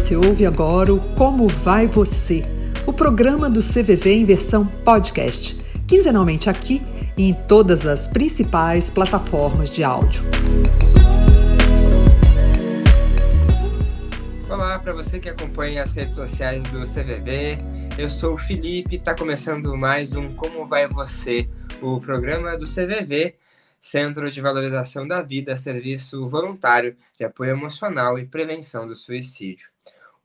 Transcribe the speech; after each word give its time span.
Você 0.00 0.16
ouve 0.16 0.46
agora 0.46 0.94
o 0.94 1.14
Como 1.14 1.46
Vai 1.46 1.86
Você, 1.86 2.40
o 2.86 2.92
programa 2.92 3.50
do 3.50 3.60
CVV 3.60 4.10
em 4.10 4.24
versão 4.24 4.64
podcast, 4.66 5.54
quinzenalmente 5.86 6.48
aqui 6.48 6.82
e 7.18 7.28
em 7.28 7.34
todas 7.34 7.86
as 7.86 8.08
principais 8.08 8.88
plataformas 8.88 9.68
de 9.68 9.84
áudio. 9.84 10.24
Olá 14.48 14.78
para 14.78 14.94
você 14.94 15.20
que 15.20 15.28
acompanha 15.28 15.82
as 15.82 15.92
redes 15.92 16.14
sociais 16.14 16.62
do 16.70 16.80
CVV. 16.80 17.58
Eu 17.98 18.08
sou 18.08 18.34
o 18.34 18.38
Felipe, 18.38 18.96
está 18.96 19.14
começando 19.14 19.76
mais 19.76 20.16
um 20.16 20.34
Como 20.34 20.66
Vai 20.66 20.88
Você, 20.88 21.46
o 21.82 22.00
programa 22.00 22.56
do 22.56 22.64
CVV 22.64 23.36
Centro 23.80 24.30
de 24.30 24.40
Valorização 24.42 25.08
da 25.08 25.22
Vida, 25.22 25.56
Serviço 25.56 26.28
Voluntário 26.28 26.94
de 27.18 27.24
Apoio 27.24 27.52
Emocional 27.52 28.18
e 28.18 28.26
Prevenção 28.26 28.86
do 28.86 28.94
Suicídio. 28.94 29.70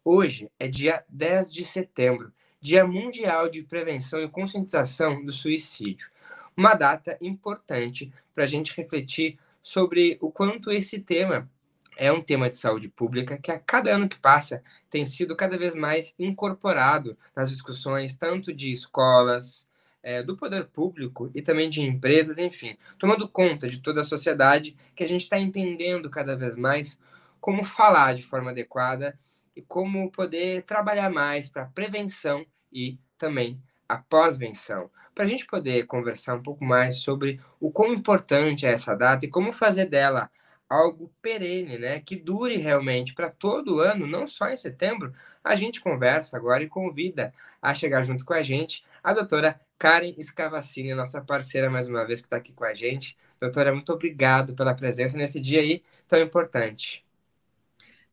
Hoje 0.08 0.52
é 0.60 0.68
dia 0.68 1.04
10 1.10 1.52
de 1.52 1.66
setembro, 1.66 2.32
Dia 2.62 2.86
Mundial 2.86 3.50
de 3.50 3.64
Prevenção 3.64 4.20
e 4.20 4.30
Conscientização 4.30 5.26
do 5.26 5.32
Suicídio. 5.32 6.12
Uma 6.56 6.76
data 6.76 7.18
importante 7.20 8.14
para 8.36 8.44
a 8.44 8.48
gente 8.48 8.72
refletir 8.78 9.40
sobre 9.64 10.20
o 10.22 10.32
quanto 10.32 10.72
esse 10.72 11.00
tema 11.00 11.50
é 11.98 12.12
um 12.12 12.22
tema 12.22 12.48
de 12.48 12.56
saúde 12.56 12.88
pública 12.88 13.40
que 13.40 13.50
a 13.50 13.58
cada 13.58 13.96
ano 13.96 14.08
que 14.08 14.20
passa 14.20 14.62
tem 14.92 15.08
sido 15.08 15.36
cada 15.36 15.58
vez 15.58 15.74
mais 15.74 16.14
incorporado 16.20 17.18
nas 17.36 17.50
discussões 17.50 18.16
tanto 18.16 18.54
de 18.54 18.72
escolas, 18.72 19.68
é, 20.04 20.22
do 20.22 20.38
poder 20.38 20.66
público 20.68 21.32
e 21.34 21.42
também 21.42 21.68
de 21.68 21.82
empresas, 21.82 22.38
enfim, 22.38 22.78
tomando 23.00 23.28
conta 23.28 23.68
de 23.68 23.80
toda 23.80 24.02
a 24.02 24.04
sociedade, 24.04 24.78
que 24.96 25.04
a 25.04 25.08
gente 25.08 25.24
está 25.24 25.40
entendendo 25.40 26.12
cada 26.12 26.36
vez 26.36 26.56
mais 26.56 27.00
como 27.42 27.64
falar 27.64 28.14
de 28.14 28.22
forma 28.22 28.52
adequada 28.52 29.18
e 29.56 29.62
como 29.62 30.12
poder 30.12 30.64
trabalhar 30.64 31.10
mais 31.10 31.50
para 31.50 31.66
prevenção 31.66 32.46
e 32.72 33.00
também 33.18 33.62
a 33.88 33.98
pós-venção. 33.98 34.90
Para 35.14 35.26
a 35.26 35.28
gente 35.28 35.46
poder 35.46 35.86
conversar 35.86 36.36
um 36.36 36.44
pouco 36.44 36.66
mais 36.66 36.98
sobre 36.98 37.40
o 37.60 37.72
quão 37.72 37.94
importante 37.94 38.66
é 38.66 38.74
essa 38.74 38.96
data 38.96 39.26
e 39.26 39.30
como 39.30 39.54
fazer 39.54 39.86
dela 39.86 40.30
algo 40.70 41.14
perene, 41.22 41.78
né? 41.78 42.00
Que 42.00 42.16
dure 42.16 42.58
realmente 42.58 43.14
para 43.14 43.30
todo 43.30 43.80
ano, 43.80 44.08
não 44.08 44.28
só 44.28 44.50
em 44.50 44.58
setembro. 44.58 45.14
A 45.44 45.56
gente 45.56 45.80
conversa 45.80 46.36
agora 46.38 46.64
e 46.64 46.68
convida 46.68 47.34
a 47.62 47.74
chegar 47.74 48.04
junto 48.04 48.26
com 48.26 48.34
a 48.34 48.42
gente 48.42 48.84
a 49.04 49.14
doutora 49.14 49.60
Karen 49.78 50.16
Scavacini, 50.22 50.94
nossa 50.96 51.22
parceira 51.22 51.70
mais 51.70 51.88
uma 51.88 52.06
vez 52.06 52.20
que 52.20 52.28
está 52.28 52.38
aqui 52.38 52.52
com 52.54 52.64
a 52.64 52.74
gente. 52.74 53.16
Doutora, 53.40 53.74
muito 53.74 53.92
obrigado 53.94 54.56
pela 54.56 54.74
presença 54.74 55.18
nesse 55.18 55.40
dia 55.40 55.60
aí 55.60 55.84
tão 56.08 56.20
importante. 56.20 57.05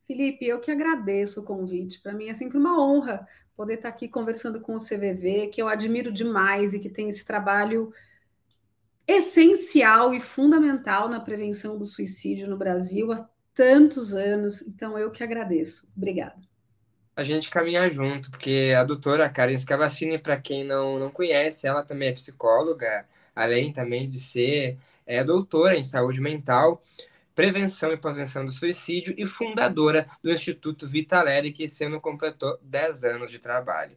Felipe, 0.06 0.46
eu 0.46 0.60
que 0.60 0.70
agradeço 0.70 1.40
o 1.40 1.44
convite. 1.44 2.00
Para 2.00 2.12
mim 2.12 2.28
é 2.28 2.34
sempre 2.34 2.58
uma 2.58 2.80
honra 2.80 3.26
poder 3.56 3.74
estar 3.74 3.88
aqui 3.88 4.08
conversando 4.08 4.60
com 4.60 4.74
o 4.74 4.80
CVV, 4.80 5.48
que 5.48 5.62
eu 5.62 5.68
admiro 5.68 6.12
demais 6.12 6.74
e 6.74 6.80
que 6.80 6.88
tem 6.88 7.08
esse 7.08 7.24
trabalho 7.24 7.92
essencial 9.06 10.14
e 10.14 10.20
fundamental 10.20 11.08
na 11.08 11.20
prevenção 11.20 11.78
do 11.78 11.84
suicídio 11.84 12.48
no 12.48 12.56
Brasil 12.56 13.12
há 13.12 13.28
tantos 13.54 14.14
anos. 14.14 14.62
Então, 14.62 14.98
eu 14.98 15.10
que 15.10 15.22
agradeço. 15.22 15.86
Obrigada. 15.96 16.40
A 17.14 17.22
gente 17.22 17.50
caminha 17.50 17.90
junto, 17.90 18.30
porque 18.30 18.74
a 18.76 18.84
doutora 18.84 19.28
Karen 19.28 19.58
Scavacini, 19.58 20.18
para 20.18 20.40
quem 20.40 20.64
não, 20.64 20.98
não 20.98 21.10
conhece, 21.10 21.66
ela 21.66 21.84
também 21.84 22.08
é 22.08 22.12
psicóloga, 22.12 23.06
além 23.36 23.70
também 23.70 24.08
de 24.08 24.18
ser 24.18 24.78
é, 25.06 25.22
doutora 25.22 25.76
em 25.76 25.84
saúde 25.84 26.22
mental, 26.22 26.82
prevenção 27.34 27.92
e 27.92 27.96
pós-venção 27.96 28.44
do 28.44 28.52
suicídio 28.52 29.14
e 29.16 29.26
fundadora 29.26 30.06
do 30.22 30.30
Instituto 30.30 30.86
Vitaleri, 30.86 31.52
que 31.52 31.64
esse 31.64 31.84
ano 31.84 32.00
completou 32.00 32.58
10 32.62 33.04
anos 33.04 33.30
de 33.30 33.38
trabalho. 33.38 33.96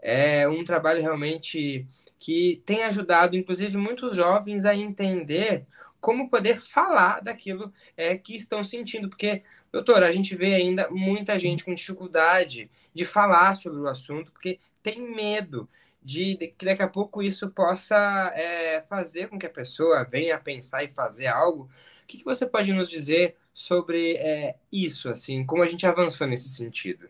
É 0.00 0.48
um 0.48 0.64
trabalho 0.64 1.00
realmente 1.02 1.86
que 2.18 2.62
tem 2.66 2.82
ajudado, 2.84 3.36
inclusive, 3.36 3.76
muitos 3.76 4.16
jovens 4.16 4.64
a 4.64 4.74
entender 4.74 5.66
como 6.00 6.30
poder 6.30 6.58
falar 6.58 7.20
daquilo 7.20 7.72
é, 7.96 8.16
que 8.16 8.36
estão 8.36 8.62
sentindo. 8.64 9.08
Porque, 9.08 9.42
doutor, 9.72 10.02
a 10.02 10.12
gente 10.12 10.36
vê 10.36 10.54
ainda 10.54 10.88
muita 10.90 11.38
gente 11.38 11.64
com 11.64 11.74
dificuldade 11.74 12.70
de 12.94 13.04
falar 13.04 13.54
sobre 13.54 13.80
o 13.80 13.88
assunto, 13.88 14.32
porque 14.32 14.60
tem 14.82 15.00
medo 15.14 15.68
de, 16.02 16.36
de 16.36 16.48
que 16.48 16.64
daqui 16.64 16.82
a 16.82 16.88
pouco 16.88 17.22
isso 17.22 17.50
possa 17.50 17.96
é, 18.34 18.82
fazer 18.82 19.28
com 19.28 19.38
que 19.38 19.46
a 19.46 19.50
pessoa 19.50 20.04
venha 20.04 20.36
a 20.36 20.40
pensar 20.40 20.82
e 20.84 20.88
fazer 20.88 21.26
algo. 21.26 21.68
O 22.08 22.10
que, 22.10 22.16
que 22.16 22.24
você 22.24 22.46
pode 22.46 22.72
nos 22.72 22.88
dizer 22.88 23.36
sobre 23.52 24.16
é, 24.16 24.56
isso, 24.72 25.10
assim, 25.10 25.44
como 25.44 25.62
a 25.62 25.68
gente 25.68 25.86
avançou 25.86 26.26
nesse 26.26 26.48
sentido? 26.48 27.06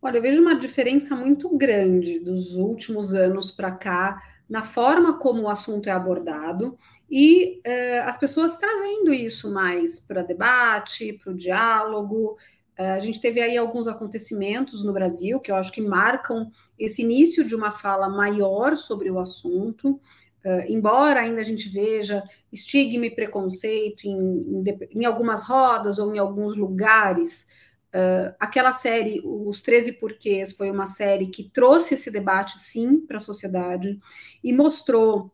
Olha, 0.00 0.16
eu 0.16 0.22
vejo 0.22 0.40
uma 0.40 0.54
diferença 0.54 1.14
muito 1.14 1.54
grande 1.54 2.18
dos 2.18 2.56
últimos 2.56 3.12
anos 3.12 3.50
para 3.50 3.70
cá 3.70 4.22
na 4.48 4.62
forma 4.62 5.18
como 5.18 5.42
o 5.42 5.48
assunto 5.50 5.86
é 5.86 5.92
abordado 5.92 6.78
e 7.10 7.60
eh, 7.62 7.98
as 8.00 8.18
pessoas 8.18 8.56
trazendo 8.56 9.12
isso 9.12 9.52
mais 9.52 10.00
para 10.00 10.22
debate, 10.22 11.12
para 11.22 11.30
o 11.32 11.36
diálogo. 11.36 12.38
Eh, 12.78 12.92
a 12.92 13.00
gente 13.00 13.20
teve 13.20 13.42
aí 13.42 13.58
alguns 13.58 13.86
acontecimentos 13.86 14.82
no 14.82 14.94
Brasil 14.94 15.40
que 15.40 15.52
eu 15.52 15.56
acho 15.56 15.70
que 15.70 15.82
marcam 15.82 16.50
esse 16.78 17.02
início 17.02 17.44
de 17.44 17.54
uma 17.54 17.70
fala 17.70 18.08
maior 18.08 18.78
sobre 18.78 19.10
o 19.10 19.18
assunto. 19.18 20.00
Uh, 20.44 20.64
embora 20.68 21.20
ainda 21.20 21.40
a 21.40 21.44
gente 21.44 21.68
veja 21.68 22.22
estigma 22.52 23.06
e 23.06 23.14
preconceito 23.14 24.06
em, 24.06 24.18
em, 24.18 24.64
em, 24.90 25.04
algumas 25.04 25.40
rodas 25.42 25.98
ou 25.98 26.14
em 26.14 26.18
alguns 26.18 26.56
lugares, 26.56 27.46
Uh, 27.94 28.32
aquela 28.40 28.72
série, 28.72 29.20
Os 29.22 29.60
13 29.60 29.98
Porquês, 30.00 30.50
foi 30.52 30.70
uma 30.70 30.86
série 30.86 31.26
que 31.26 31.50
trouxe 31.50 31.92
esse 31.92 32.10
debate, 32.10 32.58
sim, 32.58 32.98
para 32.98 33.18
a 33.18 33.20
sociedade 33.20 34.00
e 34.42 34.50
mostrou 34.50 35.30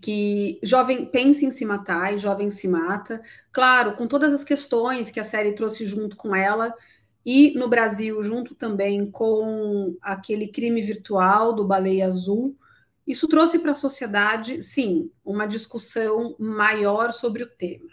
que 0.00 0.58
jovem 0.62 1.04
pensa 1.04 1.44
em 1.44 1.50
se 1.50 1.66
matar 1.66 2.14
e 2.14 2.18
jovem 2.18 2.48
se 2.50 2.66
mata. 2.66 3.20
Claro, 3.52 3.94
com 3.94 4.06
todas 4.06 4.32
as 4.32 4.42
questões 4.42 5.10
que 5.10 5.20
a 5.20 5.24
série 5.24 5.52
trouxe 5.52 5.84
junto 5.84 6.16
com 6.16 6.34
ela, 6.34 6.74
e 7.24 7.52
no 7.54 7.68
Brasil, 7.68 8.22
junto 8.22 8.54
também 8.54 9.08
com 9.10 9.94
aquele 10.00 10.48
crime 10.48 10.82
virtual 10.82 11.52
do 11.52 11.64
Baleia 11.64 12.06
Azul, 12.06 12.56
isso 13.06 13.26
trouxe 13.26 13.58
para 13.58 13.72
a 13.72 13.74
sociedade, 13.74 14.62
sim, 14.62 15.10
uma 15.24 15.46
discussão 15.46 16.36
maior 16.38 17.12
sobre 17.12 17.42
o 17.42 17.48
tema. 17.48 17.90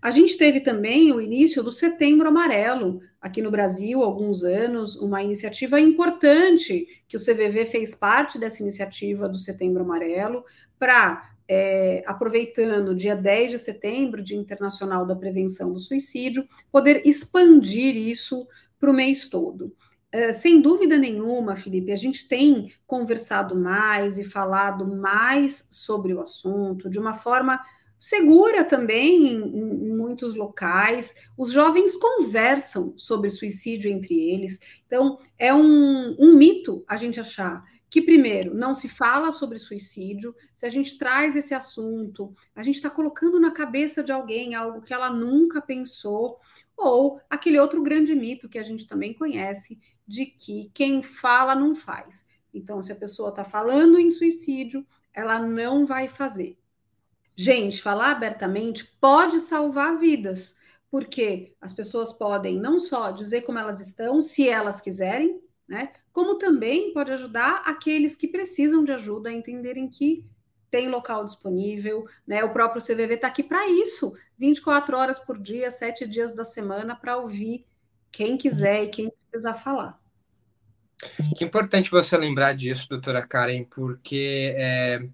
A 0.00 0.10
gente 0.10 0.36
teve 0.36 0.60
também 0.60 1.12
o 1.12 1.20
início 1.20 1.62
do 1.62 1.72
Setembro 1.72 2.28
Amarelo 2.28 3.00
aqui 3.20 3.42
no 3.42 3.50
Brasil, 3.50 4.02
há 4.02 4.06
alguns 4.06 4.44
anos, 4.44 4.96
uma 4.96 5.22
iniciativa 5.22 5.80
importante 5.80 6.86
que 7.08 7.16
o 7.16 7.20
CVV 7.20 7.66
fez 7.66 7.94
parte 7.94 8.38
dessa 8.38 8.62
iniciativa 8.62 9.28
do 9.28 9.38
Setembro 9.38 9.82
Amarelo 9.82 10.44
para, 10.78 11.30
é, 11.48 12.04
aproveitando 12.06 12.90
o 12.90 12.94
dia 12.94 13.16
10 13.16 13.50
de 13.50 13.58
setembro, 13.58 14.22
Dia 14.22 14.36
Internacional 14.36 15.04
da 15.04 15.16
Prevenção 15.16 15.72
do 15.72 15.80
Suicídio, 15.80 16.46
poder 16.70 17.02
expandir 17.04 17.96
isso 17.96 18.46
para 18.78 18.90
o 18.90 18.94
mês 18.94 19.28
todo. 19.28 19.74
Uh, 20.14 20.32
sem 20.32 20.60
dúvida 20.60 20.96
nenhuma, 20.96 21.54
Felipe, 21.54 21.92
a 21.92 21.96
gente 21.96 22.26
tem 22.26 22.72
conversado 22.86 23.54
mais 23.54 24.18
e 24.18 24.24
falado 24.24 24.86
mais 24.86 25.68
sobre 25.70 26.14
o 26.14 26.20
assunto 26.22 26.88
de 26.88 26.98
uma 26.98 27.12
forma 27.12 27.60
segura 27.98 28.64
também 28.64 29.26
em, 29.32 29.88
em, 29.88 29.96
muitos 29.96 30.34
locais. 30.34 31.14
Os 31.36 31.50
jovens 31.50 31.96
conversam 31.96 32.94
sobre 32.96 33.28
suicídio 33.28 33.90
entre 33.90 34.14
eles. 34.14 34.60
Então, 34.86 35.18
é 35.36 35.52
um, 35.52 36.16
um 36.18 36.36
mito 36.36 36.84
a 36.86 36.96
gente 36.96 37.18
achar 37.18 37.64
que, 37.90 38.02
primeiro, 38.02 38.54
não 38.54 38.74
se 38.74 38.88
fala 38.88 39.32
sobre 39.32 39.58
suicídio. 39.58 40.34
Se 40.52 40.66
a 40.66 40.68
gente 40.68 40.98
traz 40.98 41.36
esse 41.36 41.54
assunto, 41.54 42.34
a 42.54 42.62
gente 42.62 42.76
está 42.76 42.90
colocando 42.90 43.40
na 43.40 43.50
cabeça 43.50 44.02
de 44.02 44.12
alguém 44.12 44.54
algo 44.54 44.82
que 44.82 44.92
ela 44.92 45.10
nunca 45.10 45.60
pensou, 45.60 46.38
ou 46.76 47.20
aquele 47.28 47.58
outro 47.58 47.82
grande 47.82 48.14
mito 48.14 48.48
que 48.48 48.58
a 48.58 48.62
gente 48.62 48.86
também 48.86 49.12
conhece, 49.12 49.80
de 50.08 50.24
que 50.24 50.70
quem 50.72 51.02
fala 51.02 51.54
não 51.54 51.74
faz. 51.74 52.26
Então, 52.52 52.80
se 52.80 52.90
a 52.90 52.96
pessoa 52.96 53.28
está 53.28 53.44
falando 53.44 53.98
em 53.98 54.10
suicídio, 54.10 54.84
ela 55.12 55.38
não 55.38 55.84
vai 55.84 56.08
fazer. 56.08 56.58
Gente, 57.36 57.82
falar 57.82 58.12
abertamente 58.12 58.86
pode 59.00 59.40
salvar 59.40 59.98
vidas, 59.98 60.56
porque 60.90 61.54
as 61.60 61.74
pessoas 61.74 62.12
podem 62.12 62.58
não 62.58 62.80
só 62.80 63.10
dizer 63.10 63.42
como 63.42 63.58
elas 63.58 63.80
estão, 63.80 64.22
se 64.22 64.48
elas 64.48 64.80
quiserem, 64.80 65.40
né? 65.68 65.92
Como 66.10 66.38
também 66.38 66.92
pode 66.94 67.12
ajudar 67.12 67.62
aqueles 67.66 68.16
que 68.16 68.26
precisam 68.26 68.82
de 68.82 68.90
ajuda 68.90 69.28
a 69.28 69.32
entenderem 69.32 69.88
que 69.88 70.24
tem 70.70 70.88
local 70.88 71.24
disponível, 71.24 72.06
né? 72.26 72.42
O 72.42 72.52
próprio 72.52 72.82
CVV 72.82 73.14
está 73.14 73.28
aqui 73.28 73.42
para 73.42 73.68
isso, 73.68 74.14
24 74.38 74.96
horas 74.96 75.18
por 75.18 75.38
dia, 75.38 75.70
sete 75.70 76.06
dias 76.08 76.34
da 76.34 76.44
semana, 76.44 76.96
para 76.96 77.18
ouvir 77.18 77.66
quem 78.12 78.36
quiser 78.36 78.84
e 78.84 78.88
quem 78.88 79.10
precisar 79.10 79.54
falar. 79.54 80.00
Que 81.36 81.44
importante 81.44 81.90
você 81.90 82.16
lembrar 82.16 82.54
disso, 82.54 82.88
doutora 82.88 83.26
Karen, 83.26 83.64
porque 83.64 84.54
é, 84.56 85.08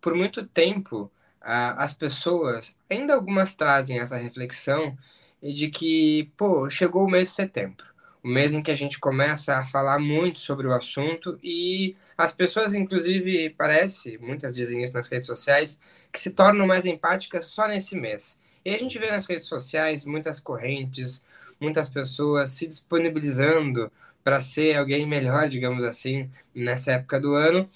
por 0.00 0.14
muito 0.14 0.46
tempo 0.46 1.10
as 1.40 1.94
pessoas, 1.94 2.76
ainda 2.90 3.14
algumas 3.14 3.54
trazem 3.54 3.98
essa 4.00 4.16
reflexão 4.16 4.96
de 5.42 5.68
que, 5.70 6.32
pô, 6.36 6.70
chegou 6.70 7.04
o 7.04 7.10
mês 7.10 7.28
de 7.28 7.34
setembro. 7.34 7.86
o 8.22 8.28
mês 8.28 8.52
em 8.54 8.62
que 8.62 8.70
a 8.70 8.74
gente 8.76 8.98
começa 9.00 9.56
a 9.58 9.64
falar 9.64 9.98
muito 9.98 10.38
sobre 10.38 10.66
o 10.66 10.72
assunto 10.72 11.38
e 11.42 11.96
as 12.16 12.32
pessoas, 12.32 12.72
inclusive, 12.74 13.50
parece, 13.50 14.16
muitas 14.18 14.54
dizem 14.54 14.82
isso 14.84 14.94
nas 14.94 15.08
redes 15.08 15.26
sociais, 15.26 15.80
que 16.12 16.20
se 16.20 16.30
tornam 16.30 16.66
mais 16.66 16.84
empáticas 16.86 17.46
só 17.46 17.66
nesse 17.66 17.96
mês. 17.96 18.38
E 18.64 18.70
a 18.74 18.78
gente 18.78 18.98
vê 18.98 19.10
nas 19.10 19.26
redes 19.26 19.46
sociais 19.46 20.04
muitas 20.04 20.38
correntes, 20.38 21.22
muitas 21.62 21.88
pessoas 21.88 22.50
se 22.50 22.66
disponibilizando 22.66 23.90
para 24.22 24.40
ser 24.40 24.76
alguém 24.76 25.06
melhor, 25.06 25.48
digamos 25.48 25.84
assim, 25.84 26.30
nessa 26.54 26.92
época 26.92 27.20
do 27.20 27.34
ano, 27.34 27.68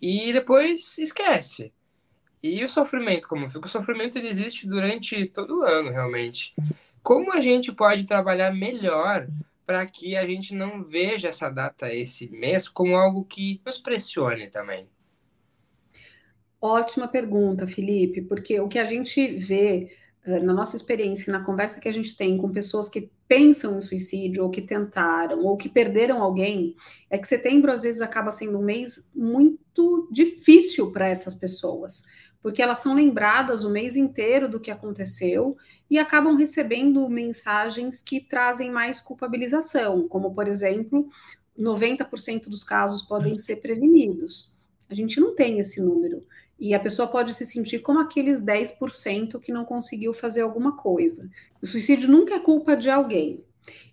e 0.00 0.32
depois 0.32 0.98
esquece. 0.98 1.72
E 2.42 2.64
o 2.64 2.68
sofrimento, 2.68 3.28
como 3.28 3.48
fica? 3.48 3.66
O 3.66 3.70
sofrimento 3.70 4.16
ele 4.16 4.28
existe 4.28 4.66
durante 4.66 5.26
todo 5.26 5.60
o 5.60 5.62
ano, 5.62 5.90
realmente. 5.90 6.54
Como 7.02 7.32
a 7.32 7.40
gente 7.40 7.72
pode 7.72 8.04
trabalhar 8.04 8.54
melhor 8.54 9.26
para 9.66 9.86
que 9.86 10.16
a 10.16 10.26
gente 10.26 10.54
não 10.54 10.82
veja 10.82 11.28
essa 11.28 11.50
data, 11.50 11.92
esse 11.92 12.28
mês, 12.30 12.68
como 12.68 12.96
algo 12.96 13.24
que 13.24 13.60
nos 13.64 13.78
pressione 13.78 14.48
também? 14.48 14.88
Ótima 16.60 17.08
pergunta, 17.08 17.66
Felipe, 17.66 18.20
porque 18.22 18.60
o 18.60 18.68
que 18.68 18.78
a 18.78 18.84
gente 18.84 19.28
vê 19.36 19.96
na 20.26 20.52
nossa 20.52 20.76
experiência, 20.76 21.32
na 21.32 21.44
conversa 21.44 21.80
que 21.80 21.88
a 21.88 21.92
gente 21.92 22.16
tem 22.16 22.36
com 22.36 22.50
pessoas 22.50 22.88
que 22.88 23.10
pensam 23.26 23.76
em 23.76 23.80
suicídio, 23.80 24.42
ou 24.42 24.50
que 24.50 24.60
tentaram, 24.60 25.44
ou 25.44 25.56
que 25.56 25.68
perderam 25.68 26.22
alguém, 26.22 26.74
é 27.08 27.16
que 27.16 27.26
setembro 27.26 27.72
às 27.72 27.80
vezes 27.80 28.00
acaba 28.00 28.30
sendo 28.30 28.58
um 28.58 28.64
mês 28.64 29.08
muito 29.14 30.08
difícil 30.12 30.90
para 30.90 31.08
essas 31.08 31.34
pessoas 31.34 32.04
porque 32.42 32.62
elas 32.62 32.78
são 32.78 32.94
lembradas 32.94 33.64
o 33.64 33.70
mês 33.70 33.96
inteiro 33.96 34.48
do 34.48 34.60
que 34.60 34.70
aconteceu 34.70 35.56
e 35.90 35.98
acabam 35.98 36.36
recebendo 36.36 37.08
mensagens 37.08 38.00
que 38.00 38.20
trazem 38.20 38.70
mais 38.70 39.00
culpabilização, 39.00 40.08
como, 40.08 40.34
por 40.34 40.48
exemplo, 40.48 41.08
90% 41.58 42.48
dos 42.48 42.64
casos 42.64 43.02
podem 43.02 43.36
ser 43.36 43.56
prevenidos. 43.56 44.52
A 44.88 44.94
gente 44.94 45.20
não 45.20 45.34
tem 45.34 45.58
esse 45.58 45.80
número. 45.80 46.24
E 46.60 46.74
a 46.74 46.78
pessoa 46.78 47.08
pode 47.08 47.32
se 47.32 47.46
sentir 47.46 47.78
como 47.78 48.00
aqueles 48.00 48.38
10% 48.38 49.40
que 49.40 49.50
não 49.50 49.64
conseguiu 49.64 50.12
fazer 50.12 50.42
alguma 50.42 50.76
coisa. 50.76 51.28
O 51.62 51.66
suicídio 51.66 52.08
nunca 52.08 52.34
é 52.34 52.38
culpa 52.38 52.76
de 52.76 52.90
alguém. 52.90 53.42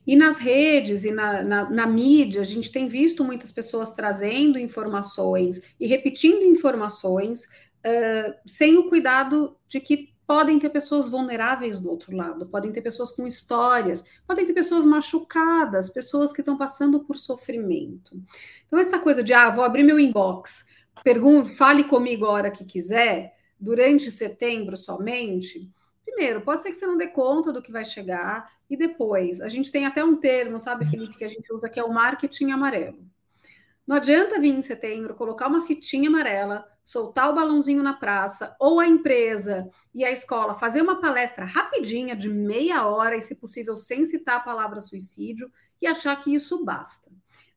E 0.05 0.15
nas 0.15 0.37
redes 0.37 1.03
e 1.03 1.11
na, 1.11 1.43
na, 1.43 1.69
na, 1.69 1.87
mídia, 1.87 2.41
a 2.41 2.45
gente 2.45 2.71
tem 2.71 2.87
visto 2.87 3.23
muitas 3.23 3.51
pessoas 3.51 3.93
trazendo 3.93 4.57
informações 4.57 5.61
e 5.79 5.87
repetindo 5.87 6.43
informações 6.43 7.43
uh, 7.43 8.33
sem 8.45 8.77
o 8.77 8.89
cuidado 8.89 9.55
de 9.67 9.79
que 9.79 10.13
podem 10.25 10.59
ter 10.59 10.69
pessoas 10.69 11.07
vulneráveis 11.07 11.79
do 11.79 11.89
outro 11.89 12.13
lado, 12.13 12.45
podem 12.47 12.71
ter 12.73 12.81
pessoas 12.81 13.11
com 13.11 13.25
histórias, 13.25 14.03
podem 14.27 14.45
ter 14.45 14.53
pessoas 14.53 14.85
machucadas, 14.85 15.89
pessoas 15.89 16.33
que 16.33 16.41
estão 16.41 16.57
passando 16.57 16.99
por 16.99 17.17
sofrimento. 17.17 18.21
Então, 18.67 18.77
essa 18.77 18.99
coisa 18.99 19.23
de, 19.23 19.33
ah, 19.33 19.49
vou 19.49 19.63
abrir 19.63 19.83
meu 19.83 19.97
inbox, 19.97 20.67
pergunte, 21.07 21.51
fale 21.51 21.85
comigo 21.85 22.25
a 22.25 22.31
hora 22.31 22.51
que 22.51 22.65
quiser, 22.65 23.33
durante 23.57 24.11
setembro 24.11 24.75
somente. 24.75 25.71
Primeiro, 26.03 26.41
pode 26.41 26.61
ser 26.61 26.69
que 26.69 26.75
você 26.75 26.85
não 26.85 26.97
dê 26.97 27.07
conta 27.07 27.53
do 27.53 27.61
que 27.61 27.71
vai 27.71 27.85
chegar, 27.85 28.51
e 28.69 28.75
depois, 28.75 29.39
a 29.39 29.47
gente 29.47 29.71
tem 29.71 29.85
até 29.85 30.03
um 30.03 30.17
termo, 30.17 30.59
sabe, 30.59 30.83
Felipe, 30.83 31.17
que 31.17 31.23
a 31.23 31.29
gente 31.29 31.53
usa 31.53 31.69
que 31.69 31.79
é 31.79 31.83
o 31.83 31.93
marketing 31.93 32.51
amarelo. 32.51 32.99
Não 33.87 33.95
adianta 33.95 34.39
vir 34.39 34.53
em 34.53 34.61
setembro, 34.61 35.15
colocar 35.15 35.47
uma 35.47 35.65
fitinha 35.65 36.09
amarela, 36.09 36.67
soltar 36.83 37.31
o 37.31 37.35
balãozinho 37.35 37.81
na 37.81 37.93
praça, 37.93 38.53
ou 38.59 38.81
a 38.81 38.87
empresa 38.87 39.69
e 39.95 40.03
a 40.03 40.11
escola 40.11 40.53
fazer 40.53 40.81
uma 40.81 40.99
palestra 40.99 41.45
rapidinha, 41.45 42.13
de 42.13 42.27
meia 42.27 42.85
hora, 42.85 43.15
e 43.15 43.21
se 43.21 43.35
possível 43.35 43.77
sem 43.77 44.05
citar 44.05 44.37
a 44.37 44.41
palavra 44.41 44.81
suicídio, 44.81 45.49
e 45.81 45.87
achar 45.87 46.21
que 46.21 46.33
isso 46.35 46.65
basta. 46.65 47.09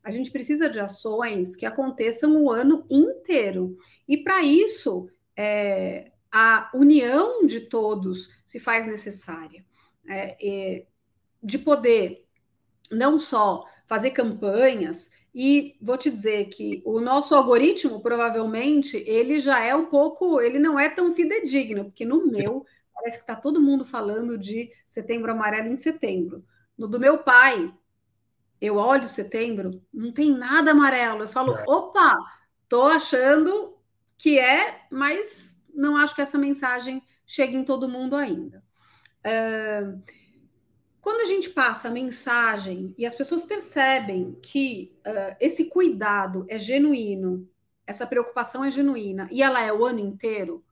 A 0.03 0.09
gente 0.09 0.31
precisa 0.31 0.69
de 0.69 0.79
ações 0.79 1.55
que 1.55 1.65
aconteçam 1.65 2.41
o 2.41 2.49
ano 2.49 2.85
inteiro. 2.89 3.77
E 4.07 4.17
para 4.17 4.41
isso, 4.41 5.09
é, 5.35 6.11
a 6.31 6.71
união 6.73 7.45
de 7.45 7.59
todos 7.59 8.29
se 8.45 8.59
faz 8.59 8.87
necessária. 8.87 9.65
É, 10.07 10.37
é, 10.41 10.85
de 11.43 11.57
poder 11.57 12.25
não 12.91 13.17
só 13.17 13.63
fazer 13.91 14.11
campanhas, 14.11 15.11
e 15.35 15.75
vou 15.81 15.97
te 15.97 16.09
dizer 16.09 16.45
que 16.45 16.81
o 16.85 17.01
nosso 17.01 17.35
algoritmo, 17.35 17.99
provavelmente, 17.99 19.03
ele 19.05 19.41
já 19.41 19.61
é 19.61 19.75
um 19.75 19.87
pouco, 19.87 20.39
ele 20.39 20.59
não 20.59 20.79
é 20.79 20.87
tão 20.87 21.13
fidedigno, 21.13 21.83
porque 21.83 22.05
no 22.05 22.25
meu, 22.25 22.65
parece 22.95 23.17
que 23.17 23.23
está 23.23 23.35
todo 23.35 23.59
mundo 23.59 23.83
falando 23.83 24.37
de 24.37 24.71
setembro 24.87 25.33
amarelo 25.33 25.67
em 25.67 25.75
setembro. 25.75 26.41
No 26.77 26.87
do 26.87 26.97
meu 26.97 27.17
pai, 27.17 27.69
eu 28.61 28.77
olho 28.77 29.09
setembro, 29.09 29.83
não 29.93 30.13
tem 30.13 30.31
nada 30.31 30.71
amarelo. 30.71 31.23
Eu 31.23 31.27
falo, 31.27 31.53
é. 31.53 31.63
opa, 31.67 32.17
tô 32.69 32.83
achando 32.83 33.77
que 34.17 34.39
é, 34.39 34.85
mas 34.89 35.61
não 35.73 35.97
acho 35.97 36.15
que 36.15 36.21
essa 36.21 36.37
mensagem 36.37 37.03
chegue 37.25 37.57
em 37.57 37.65
todo 37.65 37.89
mundo 37.89 38.15
ainda. 38.15 38.63
Uh, 39.19 40.01
quando 41.01 41.21
a 41.21 41.25
gente 41.25 41.49
passa 41.49 41.87
a 41.87 41.91
mensagem 41.91 42.93
e 42.97 43.05
as 43.05 43.15
pessoas 43.15 43.43
percebem 43.43 44.37
que 44.41 44.95
uh, 45.05 45.35
esse 45.39 45.65
cuidado 45.65 46.45
é 46.47 46.59
genuíno, 46.59 47.49
essa 47.87 48.05
preocupação 48.05 48.63
é 48.63 48.69
genuína 48.69 49.27
e 49.31 49.41
ela 49.41 49.61
é 49.61 49.73
o 49.73 49.83
ano 49.83 49.99
inteiro, 49.99 50.63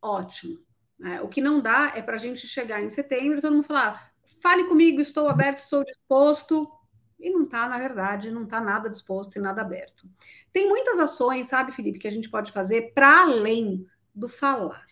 ótimo. 0.00 0.58
Né? 0.98 1.20
O 1.22 1.28
que 1.28 1.40
não 1.40 1.60
dá 1.60 1.92
é 1.94 2.02
para 2.02 2.16
a 2.16 2.18
gente 2.18 2.46
chegar 2.48 2.82
em 2.82 2.88
setembro 2.88 3.38
e 3.38 3.40
todo 3.40 3.54
mundo 3.54 3.66
falar: 3.66 4.12
fale 4.40 4.64
comigo, 4.64 5.00
estou 5.00 5.28
aberto, 5.28 5.58
estou 5.58 5.84
disposto. 5.84 6.70
E 7.18 7.30
não 7.30 7.44
está, 7.44 7.68
na 7.68 7.78
verdade, 7.78 8.32
não 8.32 8.42
está 8.42 8.60
nada 8.60 8.90
disposto 8.90 9.36
e 9.36 9.40
nada 9.40 9.62
aberto. 9.62 10.08
Tem 10.52 10.68
muitas 10.68 10.98
ações, 10.98 11.46
sabe, 11.46 11.70
Felipe, 11.70 12.00
que 12.00 12.08
a 12.08 12.10
gente 12.10 12.28
pode 12.28 12.50
fazer 12.50 12.92
para 12.94 13.22
além 13.22 13.86
do 14.12 14.28
falar. 14.28 14.84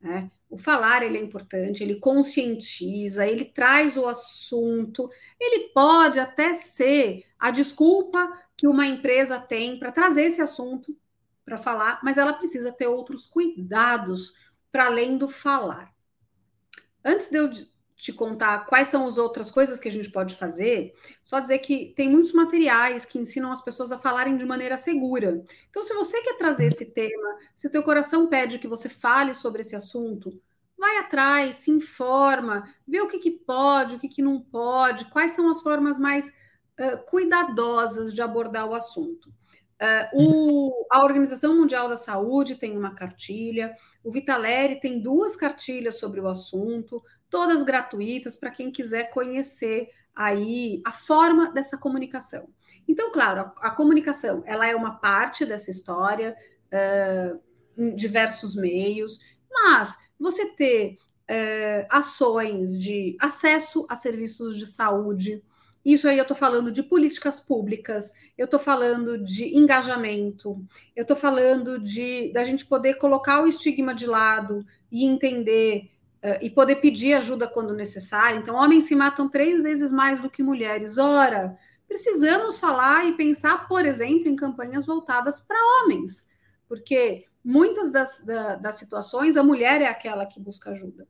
Né? 0.00 0.30
O 0.48 0.56
falar 0.56 1.02
ele 1.02 1.18
é 1.18 1.20
importante, 1.20 1.82
ele 1.82 1.96
conscientiza, 1.96 3.26
ele 3.26 3.44
traz 3.44 3.96
o 3.96 4.06
assunto, 4.06 5.10
ele 5.40 5.70
pode 5.70 6.20
até 6.20 6.52
ser 6.52 7.24
a 7.38 7.50
desculpa 7.50 8.40
que 8.56 8.66
uma 8.66 8.86
empresa 8.86 9.40
tem 9.40 9.78
para 9.78 9.90
trazer 9.90 10.22
esse 10.22 10.40
assunto 10.40 10.96
para 11.44 11.56
falar, 11.56 12.00
mas 12.02 12.18
ela 12.18 12.32
precisa 12.32 12.72
ter 12.72 12.86
outros 12.86 13.26
cuidados 13.26 14.32
para 14.70 14.86
além 14.86 15.18
do 15.18 15.28
falar. 15.28 15.92
Antes 17.04 17.28
de 17.30 17.36
eu 17.36 17.50
te 17.96 18.12
contar 18.12 18.66
quais 18.66 18.88
são 18.88 19.06
as 19.06 19.16
outras 19.16 19.50
coisas 19.50 19.78
que 19.78 19.88
a 19.88 19.92
gente 19.92 20.10
pode 20.10 20.34
fazer, 20.34 20.92
só 21.22 21.38
dizer 21.38 21.58
que 21.58 21.92
tem 21.96 22.08
muitos 22.08 22.32
materiais 22.32 23.04
que 23.04 23.18
ensinam 23.18 23.52
as 23.52 23.62
pessoas 23.62 23.92
a 23.92 23.98
falarem 23.98 24.36
de 24.36 24.44
maneira 24.44 24.76
segura. 24.76 25.44
Então, 25.70 25.84
se 25.84 25.94
você 25.94 26.20
quer 26.22 26.36
trazer 26.36 26.66
esse 26.66 26.92
tema, 26.92 27.38
se 27.54 27.66
o 27.66 27.70
teu 27.70 27.82
coração 27.82 28.26
pede 28.26 28.58
que 28.58 28.68
você 28.68 28.88
fale 28.88 29.32
sobre 29.32 29.60
esse 29.60 29.76
assunto, 29.76 30.40
vai 30.76 30.98
atrás, 30.98 31.56
se 31.56 31.70
informa, 31.70 32.64
vê 32.86 33.00
o 33.00 33.08
que, 33.08 33.18
que 33.18 33.30
pode, 33.30 33.96
o 33.96 33.98
que, 33.98 34.08
que 34.08 34.22
não 34.22 34.40
pode, 34.40 35.06
quais 35.06 35.32
são 35.32 35.48
as 35.48 35.62
formas 35.62 35.98
mais 35.98 36.28
uh, 36.28 36.98
cuidadosas 37.06 38.12
de 38.12 38.20
abordar 38.20 38.68
o 38.68 38.74
assunto. 38.74 39.28
Uh, 39.80 40.08
o, 40.14 40.86
a 40.90 41.04
Organização 41.04 41.56
Mundial 41.56 41.88
da 41.88 41.96
Saúde 41.96 42.56
tem 42.56 42.76
uma 42.76 42.94
cartilha, 42.94 43.74
o 44.02 44.10
Vitaleri 44.10 44.80
tem 44.80 45.00
duas 45.00 45.36
cartilhas 45.36 45.98
sobre 45.98 46.20
o 46.20 46.28
assunto, 46.28 47.02
todas 47.34 47.64
gratuitas 47.64 48.36
para 48.36 48.48
quem 48.48 48.70
quiser 48.70 49.10
conhecer 49.10 49.88
aí 50.14 50.80
a 50.84 50.92
forma 50.92 51.50
dessa 51.50 51.76
comunicação. 51.76 52.48
Então, 52.86 53.10
claro, 53.10 53.40
a, 53.40 53.66
a 53.66 53.70
comunicação 53.72 54.44
ela 54.46 54.68
é 54.68 54.76
uma 54.76 55.00
parte 55.00 55.44
dessa 55.44 55.68
história 55.68 56.36
uh, 56.72 57.40
em 57.76 57.92
diversos 57.92 58.54
meios, 58.54 59.18
mas 59.50 59.96
você 60.16 60.46
ter 60.46 60.96
uh, 61.28 61.86
ações 61.90 62.78
de 62.78 63.16
acesso 63.20 63.84
a 63.88 63.96
serviços 63.96 64.56
de 64.56 64.68
saúde, 64.68 65.42
isso 65.84 66.06
aí 66.06 66.16
eu 66.16 66.22
estou 66.22 66.36
falando 66.36 66.70
de 66.70 66.84
políticas 66.84 67.40
públicas, 67.40 68.12
eu 68.38 68.44
estou 68.44 68.60
falando 68.60 69.18
de 69.18 69.56
engajamento, 69.56 70.64
eu 70.94 71.02
estou 71.02 71.16
falando 71.16 71.80
de 71.80 72.32
da 72.32 72.44
gente 72.44 72.64
poder 72.64 72.94
colocar 72.94 73.42
o 73.42 73.48
estigma 73.48 73.92
de 73.92 74.06
lado 74.06 74.64
e 74.88 75.04
entender 75.04 75.90
e 76.40 76.48
poder 76.48 76.76
pedir 76.76 77.14
ajuda 77.14 77.46
quando 77.46 77.74
necessário. 77.74 78.40
Então, 78.40 78.56
homens 78.56 78.84
se 78.84 78.96
matam 78.96 79.28
três 79.28 79.62
vezes 79.62 79.92
mais 79.92 80.20
do 80.20 80.30
que 80.30 80.42
mulheres. 80.42 80.96
Ora, 80.96 81.56
precisamos 81.86 82.58
falar 82.58 83.06
e 83.06 83.16
pensar, 83.16 83.68
por 83.68 83.84
exemplo, 83.84 84.28
em 84.28 84.36
campanhas 84.36 84.86
voltadas 84.86 85.40
para 85.40 85.58
homens, 85.82 86.26
porque 86.66 87.26
muitas 87.44 87.92
das, 87.92 88.24
da, 88.24 88.56
das 88.56 88.76
situações 88.76 89.36
a 89.36 89.42
mulher 89.42 89.82
é 89.82 89.86
aquela 89.86 90.24
que 90.24 90.40
busca 90.40 90.70
ajuda 90.70 91.06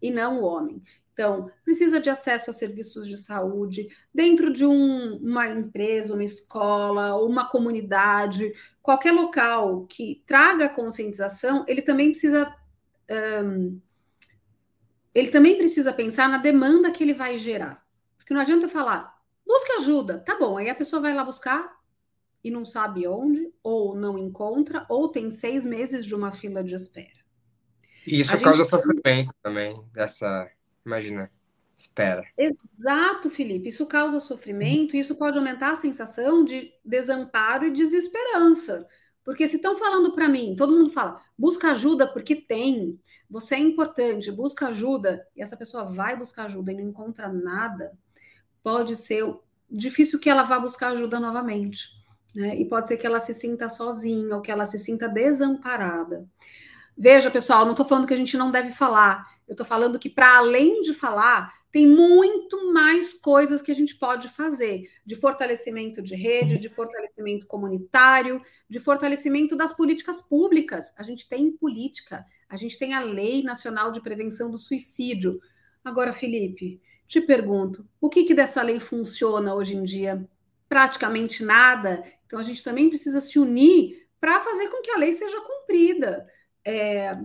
e 0.00 0.10
não 0.10 0.40
o 0.40 0.44
homem. 0.44 0.82
Então, 1.12 1.50
precisa 1.64 2.00
de 2.00 2.08
acesso 2.08 2.50
a 2.50 2.54
serviços 2.54 3.06
de 3.06 3.16
saúde 3.16 3.88
dentro 4.14 4.50
de 4.50 4.64
um, 4.64 5.16
uma 5.16 5.48
empresa, 5.48 6.14
uma 6.14 6.24
escola, 6.24 7.16
uma 7.16 7.50
comunidade, 7.50 8.54
qualquer 8.80 9.12
local 9.12 9.86
que 9.86 10.22
traga 10.26 10.68
conscientização, 10.68 11.64
ele 11.68 11.82
também 11.82 12.10
precisa 12.10 12.54
um, 13.44 13.78
ele 15.14 15.30
também 15.30 15.56
precisa 15.56 15.92
pensar 15.92 16.28
na 16.28 16.38
demanda 16.38 16.90
que 16.90 17.02
ele 17.02 17.14
vai 17.14 17.38
gerar. 17.38 17.84
Porque 18.16 18.32
não 18.32 18.40
adianta 18.40 18.68
falar, 18.68 19.16
busque 19.46 19.72
ajuda. 19.72 20.20
Tá 20.20 20.38
bom, 20.38 20.56
aí 20.56 20.68
a 20.70 20.74
pessoa 20.74 21.02
vai 21.02 21.14
lá 21.14 21.24
buscar 21.24 21.78
e 22.42 22.50
não 22.50 22.64
sabe 22.64 23.06
onde, 23.06 23.52
ou 23.62 23.94
não 23.94 24.18
encontra, 24.18 24.86
ou 24.88 25.08
tem 25.08 25.30
seis 25.30 25.66
meses 25.66 26.06
de 26.06 26.14
uma 26.14 26.30
fila 26.30 26.64
de 26.64 26.74
espera. 26.74 27.20
E 28.06 28.20
isso 28.20 28.34
a 28.34 28.40
causa 28.40 28.64
gente... 28.64 28.70
sofrimento 28.70 29.32
também, 29.42 29.76
dessa, 29.92 30.50
imagina, 30.86 31.30
espera. 31.76 32.24
Exato, 32.38 33.28
Felipe. 33.28 33.68
Isso 33.68 33.86
causa 33.86 34.20
sofrimento, 34.20 34.96
e 34.96 35.00
isso 35.00 35.14
pode 35.16 35.36
aumentar 35.36 35.72
a 35.72 35.76
sensação 35.76 36.44
de 36.44 36.72
desamparo 36.84 37.66
e 37.66 37.72
desesperança. 37.72 38.86
Porque 39.24 39.46
se 39.46 39.56
estão 39.56 39.76
falando 39.76 40.12
para 40.12 40.28
mim, 40.28 40.54
todo 40.56 40.72
mundo 40.72 40.90
fala, 40.90 41.20
busca 41.38 41.72
ajuda 41.72 42.06
porque 42.06 42.34
tem, 42.34 42.98
você 43.28 43.54
é 43.54 43.58
importante, 43.58 44.32
busca 44.32 44.68
ajuda, 44.68 45.26
e 45.36 45.42
essa 45.42 45.56
pessoa 45.56 45.84
vai 45.84 46.16
buscar 46.16 46.46
ajuda 46.46 46.72
e 46.72 46.76
não 46.76 46.88
encontra 46.88 47.28
nada, 47.28 47.92
pode 48.62 48.96
ser 48.96 49.24
difícil 49.70 50.18
que 50.18 50.28
ela 50.28 50.42
vá 50.42 50.58
buscar 50.58 50.88
ajuda 50.88 51.20
novamente. 51.20 51.88
Né? 52.34 52.56
E 52.56 52.64
pode 52.64 52.88
ser 52.88 52.96
que 52.96 53.06
ela 53.06 53.20
se 53.20 53.34
sinta 53.34 53.68
sozinha 53.68 54.36
ou 54.36 54.42
que 54.42 54.50
ela 54.50 54.66
se 54.66 54.78
sinta 54.78 55.08
desamparada. 55.08 56.26
Veja, 56.96 57.30
pessoal, 57.30 57.64
não 57.64 57.72
estou 57.72 57.86
falando 57.86 58.06
que 58.06 58.14
a 58.14 58.16
gente 58.16 58.36
não 58.36 58.50
deve 58.50 58.70
falar, 58.70 59.26
eu 59.46 59.52
estou 59.52 59.66
falando 59.66 59.98
que, 59.98 60.08
para 60.08 60.38
além 60.38 60.80
de 60.80 60.94
falar, 60.94 61.52
tem 61.72 61.86
muito 61.86 62.72
mais 62.72 63.12
coisas 63.12 63.62
que 63.62 63.70
a 63.70 63.74
gente 63.74 63.96
pode 63.96 64.28
fazer 64.28 64.90
de 65.06 65.14
fortalecimento 65.14 66.02
de 66.02 66.16
rede, 66.16 66.58
de 66.58 66.68
fortalecimento 66.68 67.46
comunitário, 67.46 68.42
de 68.68 68.80
fortalecimento 68.80 69.56
das 69.56 69.72
políticas 69.72 70.20
públicas. 70.20 70.92
A 70.96 71.02
gente 71.02 71.28
tem 71.28 71.52
política, 71.52 72.24
a 72.48 72.56
gente 72.56 72.76
tem 72.78 72.92
a 72.94 73.00
Lei 73.00 73.42
Nacional 73.42 73.92
de 73.92 74.00
Prevenção 74.00 74.50
do 74.50 74.58
Suicídio. 74.58 75.40
Agora, 75.84 76.12
Felipe, 76.12 76.80
te 77.06 77.20
pergunto, 77.20 77.88
o 78.00 78.08
que, 78.08 78.24
que 78.24 78.34
dessa 78.34 78.62
lei 78.62 78.80
funciona 78.80 79.54
hoje 79.54 79.76
em 79.76 79.84
dia? 79.84 80.28
Praticamente 80.68 81.44
nada. 81.44 82.04
Então, 82.26 82.38
a 82.38 82.42
gente 82.42 82.64
também 82.64 82.88
precisa 82.88 83.20
se 83.20 83.38
unir 83.38 84.08
para 84.20 84.40
fazer 84.40 84.68
com 84.68 84.82
que 84.82 84.90
a 84.90 84.98
lei 84.98 85.12
seja 85.12 85.40
cumprida. 85.40 86.28
É, 86.64 87.16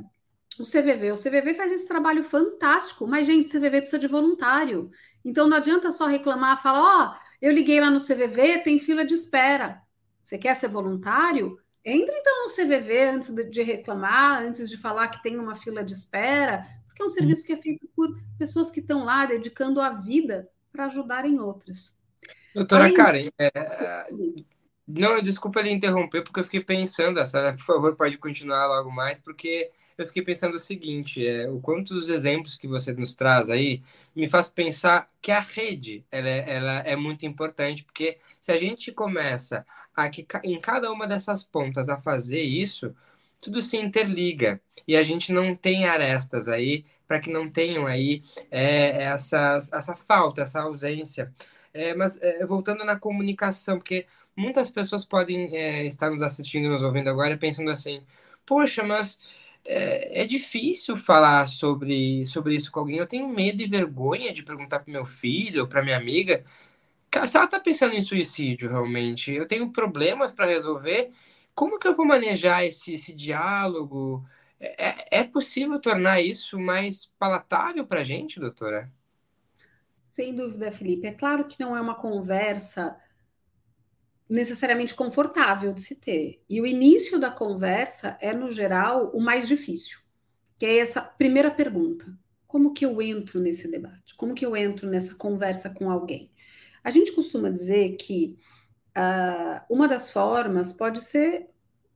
o 0.60 0.64
CVV, 0.64 1.12
o 1.12 1.18
CVV 1.18 1.54
faz 1.54 1.72
esse 1.72 1.88
trabalho 1.88 2.24
fantástico, 2.24 3.06
mas, 3.08 3.28
gente, 3.28 3.50
CVV 3.50 3.82
precisa 3.82 4.00
de 4.00 4.08
voluntário. 4.08 4.90
Então, 5.24 5.48
não 5.48 5.58
adianta 5.58 5.92
só 5.92 6.06
reclamar, 6.06 6.62
falar, 6.62 6.82
ó, 6.82 7.12
oh, 7.12 7.26
eu 7.42 7.52
liguei 7.52 7.80
lá 7.80 7.90
no 7.90 8.00
CVV, 8.00 8.60
tem 8.60 8.80
fila 8.80 9.06
de 9.06 9.14
espera. 9.14 9.82
Você 10.24 10.38
quer 10.38 10.56
ser 10.56 10.70
voluntário? 10.70 11.60
Entre 11.84 12.16
então 12.18 12.46
no 12.46 12.52
CVV 12.52 13.10
antes 13.10 13.36
de 13.52 13.62
reclamar, 13.62 14.42
antes 14.42 14.70
de 14.70 14.78
falar 14.78 15.08
que 15.10 15.22
tem 15.22 15.38
uma 15.38 15.56
fila 15.56 15.84
de 15.84 15.94
espera, 15.94 16.66
porque 16.88 17.04
é 17.04 17.06
um 17.06 17.10
serviço 17.10 17.46
que 17.46 17.54
é 17.54 17.58
feito 17.58 17.88
por 17.96 18.10
pessoas 18.40 18.72
que 18.72 18.80
estão 18.80 19.06
lá 19.06 19.26
dedicando 19.28 19.80
a 19.80 19.90
vida 19.92 20.50
para 20.72 20.86
ajudarem 20.86 21.40
outras. 21.40 21.96
Doutora 22.56 22.86
Além... 22.86 22.96
Karen, 22.96 23.30
é, 23.38 24.08
não, 24.88 25.22
desculpa 25.22 25.62
lhe 25.62 25.70
interromper, 25.70 26.24
porque 26.24 26.40
eu 26.40 26.44
fiquei 26.44 26.62
pensando, 26.62 27.20
a 27.20 27.26
senhora, 27.26 27.54
por 27.54 27.66
favor, 27.66 27.96
pode 27.96 28.18
continuar 28.18 28.66
logo 28.68 28.92
mais, 28.92 29.20
porque 29.20 29.70
eu 29.98 30.06
fiquei 30.08 30.24
pensando 30.24 30.56
o 30.56 30.60
seguinte, 30.60 31.26
é, 31.26 31.50
o 31.50 31.60
quanto 31.62 31.94
dos 31.94 32.10
exemplos 32.10 32.58
que 32.58 32.68
você 32.68 32.94
nos 32.94 33.14
traz 33.14 33.50
aí 33.50 33.82
me 34.16 34.28
faz 34.28 34.50
pensar 34.52 35.08
que 35.22 35.32
a 35.32 35.40
rede 35.40 36.06
ela, 36.12 36.28
é, 36.30 36.56
ela 36.56 36.72
é 36.80 36.96
muito 36.96 37.26
importante, 37.26 37.84
porque 37.84 38.18
se 38.42 38.52
a 38.52 38.58
gente 38.58 38.92
começa 38.92 39.66
a 39.96 40.10
que, 40.10 40.26
em 40.44 40.60
cada 40.60 40.92
uma 40.92 41.08
dessas 41.08 41.46
pontas 41.46 41.90
a 41.90 41.98
fazer 41.98 42.42
isso, 42.42 42.94
tudo 43.42 43.62
se 43.62 43.78
interliga 43.78 44.62
e 44.88 44.96
a 44.96 45.04
gente 45.04 45.32
não 45.32 45.56
tem 45.56 45.86
arestas 45.86 46.48
aí 46.48 46.86
para 47.08 47.20
que 47.20 47.30
não 47.32 47.50
tenham 47.50 47.86
aí 47.86 48.22
é, 48.50 49.04
essa, 49.04 49.58
essa 49.74 49.96
falta, 49.96 50.42
essa 50.42 50.62
ausência. 50.62 51.32
É, 51.74 51.94
mas 51.94 52.20
é, 52.22 52.46
voltando 52.46 52.84
na 52.86 52.98
comunicação, 52.98 53.78
porque 53.78 54.08
muitas 54.36 54.70
pessoas 54.70 55.06
podem 55.06 55.56
é, 55.56 55.86
estar 55.86 56.10
nos 56.10 56.22
assistindo, 56.22 56.70
nos 56.70 56.82
ouvindo 56.82 57.10
agora, 57.10 57.38
pensando 57.38 57.70
assim: 57.70 58.02
poxa, 58.46 58.84
mas 58.84 59.20
é, 59.66 60.22
é, 60.22 60.26
difícil 60.26 60.96
falar 60.96 61.48
sobre, 61.48 62.26
sobre 62.26 62.56
isso 62.56 62.72
com 62.72 62.80
alguém. 62.80 62.98
Eu 62.98 63.08
tenho 63.08 63.28
medo 63.28 63.62
e 63.62 63.68
vergonha 63.68 64.32
de 64.32 64.44
perguntar 64.44 64.80
para 64.80 64.94
meu 64.94 65.06
filho 65.06 65.64
ou 65.64 65.68
para 65.68 65.84
minha 65.84 65.98
amiga 65.98 66.44
se 67.26 67.38
ela 67.38 67.46
está 67.46 67.60
pensando 67.60 67.94
em 67.94 68.02
suicídio 68.02 68.70
realmente. 68.70 69.32
Eu 69.32 69.48
tenho 69.48 69.72
problemas 69.72 70.34
para 70.34 70.48
resolver. 70.48 71.10
Como 71.54 71.80
que 71.80 71.88
eu 71.88 71.94
vou 71.94 72.06
manejar 72.06 72.66
esse, 72.66 72.94
esse 72.94 73.14
diálogo? 73.14 74.26
É, 74.60 74.90
é, 74.90 75.08
é 75.20 75.24
possível 75.24 75.80
tornar 75.80 76.20
isso 76.20 76.60
mais 76.60 77.06
palatável 77.18 77.86
para 77.86 78.04
gente, 78.04 78.40
doutora? 78.40 78.92
Sem 80.04 80.36
dúvida, 80.36 80.72
Felipe. 80.72 81.08
É 81.08 81.14
claro 81.14 81.46
que 81.46 81.60
não 81.60 81.76
é 81.76 81.82
uma 81.82 81.96
conversa 81.96 82.98
necessariamente 84.30 84.94
confortável 84.94 85.74
de 85.74 85.82
se 85.82 85.96
ter. 85.96 86.42
E 86.50 86.60
o 86.60 86.66
início 86.66 87.20
da 87.20 87.30
conversa 87.30 88.18
é, 88.20 88.34
no 88.34 88.50
geral, 88.50 89.12
o 89.14 89.22
mais 89.22 89.48
difícil, 89.48 90.00
que 90.58 90.66
é 90.66 90.78
essa 90.78 91.02
primeira 91.02 91.52
pergunta: 91.52 92.06
como 92.48 92.74
que 92.74 92.86
eu 92.86 93.02
entro 93.02 93.40
nesse 93.40 93.68
debate? 93.68 94.16
Como 94.16 94.34
que 94.34 94.46
eu 94.46 94.56
entro 94.56 94.90
nessa 94.90 95.16
conversa 95.16 95.70
com 95.70 95.90
alguém? 95.90 96.32
A 96.84 96.90
gente 96.92 97.12
costuma 97.12 97.50
dizer 97.50 97.96
que 97.98 98.38
uh, 98.98 99.62
uma 99.70 99.88
das 99.88 100.12
formas 100.12 100.72
pode 100.72 101.02
ser 101.02 101.50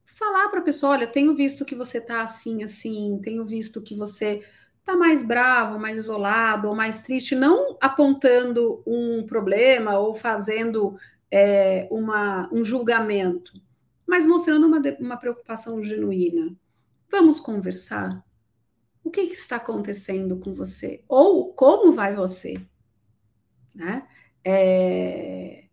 falar 0.04 0.50
para 0.50 0.60
a 0.60 0.64
pessoa: 0.64 0.94
olha, 0.94 1.08
tenho 1.08 1.36
visto 1.36 1.66
que 1.66 1.76
você 1.76 1.98
está 2.00 2.22
assim, 2.22 2.64
assim, 2.64 3.20
tenho 3.24 3.46
visto 3.46 3.82
que 3.82 3.96
você 3.96 4.44
está 4.80 4.96
mais 4.96 5.26
bravo, 5.26 5.80
mais 5.80 5.98
isolado 5.98 6.68
ou 6.68 6.76
mais 6.76 7.02
triste, 7.02 7.36
não 7.36 7.78
apontando 7.80 8.84
um 8.86 9.26
problema 9.26 9.98
ou 10.00 10.14
fazendo 10.14 10.98
é, 11.32 11.88
uma, 11.92 12.50
um 12.54 12.64
julgamento, 12.64 13.54
mas 14.08 14.26
mostrando 14.26 14.66
uma, 14.66 14.82
uma 15.00 15.18
preocupação 15.18 15.82
genuína. 15.84 16.56
Vamos 17.12 17.40
conversar? 17.40 18.24
O 19.04 19.10
que, 19.10 19.28
que, 19.28 19.34
está 19.34 19.56
acontecendo 19.56 20.40
com 20.40 20.54
você? 20.54 21.04
Ou 21.08 21.54
como 21.54 21.92
vai 21.92 22.14
você? 22.14 22.56
Né? 23.74 24.08
É... 24.44 25.66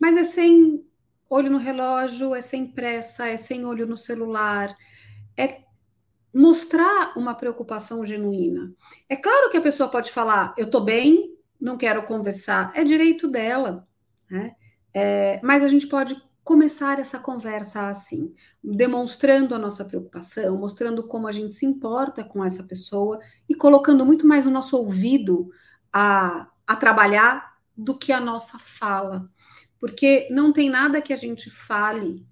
Mas 0.00 0.16
é 0.16 0.24
sem 0.24 0.84
olho 1.28 1.50
no 1.50 1.58
relógio, 1.58 2.34
é 2.34 2.40
sem 2.40 2.66
pressa, 2.66 3.28
é 3.28 3.36
sem 3.36 3.64
olho 3.64 3.86
no 3.86 3.96
celular, 3.96 4.76
é 5.36 5.62
mostrar 6.34 7.16
uma 7.16 7.34
preocupação 7.34 8.04
genuína. 8.04 8.74
É 9.08 9.16
claro 9.16 9.50
que 9.50 9.56
a 9.56 9.60
pessoa 9.60 9.88
pode 9.88 10.10
falar, 10.10 10.54
eu 10.56 10.66
estou 10.66 10.84
bem, 10.84 11.36
não 11.60 11.76
quero 11.76 12.02
conversar, 12.04 12.72
é 12.74 12.82
direito 12.82 13.28
dela. 13.28 13.86
Né? 14.28 14.54
É, 14.92 15.40
mas 15.42 15.62
a 15.62 15.68
gente 15.68 15.86
pode 15.86 16.20
começar 16.42 16.98
essa 16.98 17.18
conversa 17.18 17.88
assim, 17.88 18.34
demonstrando 18.62 19.54
a 19.54 19.58
nossa 19.58 19.84
preocupação, 19.84 20.56
mostrando 20.56 21.06
como 21.06 21.28
a 21.28 21.32
gente 21.32 21.54
se 21.54 21.66
importa 21.66 22.24
com 22.24 22.44
essa 22.44 22.64
pessoa 22.64 23.20
e 23.48 23.54
colocando 23.54 24.04
muito 24.04 24.26
mais 24.26 24.46
o 24.46 24.50
nosso 24.50 24.76
ouvido 24.76 25.50
a, 25.92 26.48
a 26.66 26.76
trabalhar 26.76 27.56
do 27.76 27.96
que 27.96 28.12
a 28.12 28.20
nossa 28.20 28.58
fala. 28.58 29.30
Porque 29.78 30.28
não 30.30 30.52
tem 30.52 30.68
nada 30.68 31.00
que 31.00 31.12
a 31.12 31.16
gente 31.16 31.50
fale, 31.50 32.26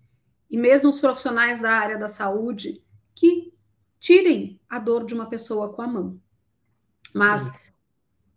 e 0.50 0.56
mesmo 0.56 0.90
os 0.90 0.98
profissionais 0.98 1.60
da 1.60 1.72
área 1.72 1.96
da 1.96 2.08
saúde, 2.08 2.82
que 3.14 3.52
tirem 4.00 4.60
a 4.68 4.78
dor 4.78 5.04
de 5.04 5.14
uma 5.14 5.26
pessoa 5.26 5.72
com 5.72 5.82
a 5.82 5.86
mão. 5.86 6.20
Mas 7.14 7.50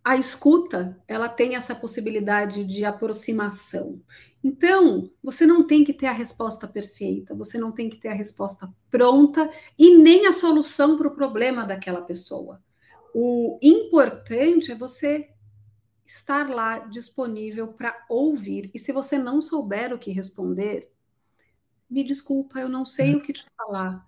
a 0.03 0.17
escuta, 0.17 0.99
ela 1.07 1.29
tem 1.29 1.55
essa 1.55 1.75
possibilidade 1.75 2.63
de 2.65 2.83
aproximação. 2.83 4.01
Então, 4.43 5.11
você 5.23 5.45
não 5.45 5.65
tem 5.65 5.83
que 5.83 5.93
ter 5.93 6.07
a 6.07 6.11
resposta 6.11 6.67
perfeita, 6.67 7.35
você 7.35 7.59
não 7.59 7.71
tem 7.71 7.89
que 7.89 7.97
ter 7.97 8.07
a 8.07 8.13
resposta 8.13 8.73
pronta 8.89 9.49
e 9.77 9.95
nem 9.95 10.25
a 10.25 10.31
solução 10.31 10.97
para 10.97 11.07
o 11.07 11.15
problema 11.15 11.63
daquela 11.63 12.01
pessoa. 12.01 12.61
O 13.13 13.59
importante 13.61 14.71
é 14.71 14.75
você 14.75 15.29
estar 16.03 16.49
lá 16.49 16.79
disponível 16.79 17.67
para 17.67 18.05
ouvir. 18.09 18.71
E 18.73 18.79
se 18.79 18.91
você 18.91 19.17
não 19.17 19.41
souber 19.41 19.93
o 19.93 19.99
que 19.99 20.11
responder, 20.11 20.91
me 21.89 22.03
desculpa, 22.03 22.59
eu 22.59 22.69
não 22.69 22.85
sei 22.85 23.15
o 23.15 23.21
que 23.21 23.33
te 23.33 23.45
falar. 23.55 24.05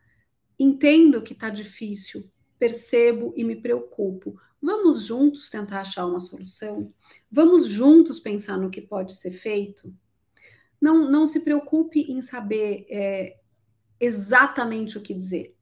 Entendo 0.58 1.22
que 1.22 1.34
está 1.34 1.50
difícil, 1.50 2.30
percebo 2.64 3.34
e 3.36 3.44
me 3.44 3.58
preocupo. 3.58 4.40
Vamos 4.62 5.04
juntos 5.04 5.50
tentar 5.50 5.82
achar 5.82 6.06
uma 6.06 6.22
solução? 6.22 6.94
Vamos 7.30 7.68
juntos 7.68 8.22
pensar 8.22 8.58
no 8.58 8.70
que 8.70 8.82
pode 8.82 9.18
ser 9.18 9.32
feito? 9.32 9.94
Não, 10.80 11.12
não 11.12 11.28
se 11.28 11.42
preocupe 11.42 12.10
em 12.10 12.22
saber 12.22 12.86
é, 12.90 13.38
exatamente 14.00 14.98
o 14.98 15.02
que 15.02 15.14
dizer, 15.14 15.58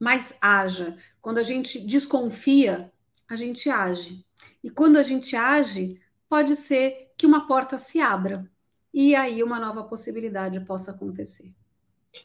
mas 0.00 0.38
haja. 0.40 0.96
Quando 1.20 1.36
a 1.36 1.42
gente 1.42 1.78
desconfia, 1.78 2.90
a 3.28 3.36
gente 3.36 3.68
age. 3.68 4.24
E 4.64 4.70
quando 4.70 4.96
a 4.96 5.02
gente 5.02 5.36
age, 5.36 6.00
pode 6.30 6.56
ser 6.56 7.12
que 7.14 7.26
uma 7.26 7.46
porta 7.46 7.76
se 7.76 8.00
abra 8.00 8.50
e 8.94 9.14
aí 9.14 9.42
uma 9.42 9.60
nova 9.60 9.84
possibilidade 9.84 10.58
possa 10.60 10.92
acontecer. 10.92 11.54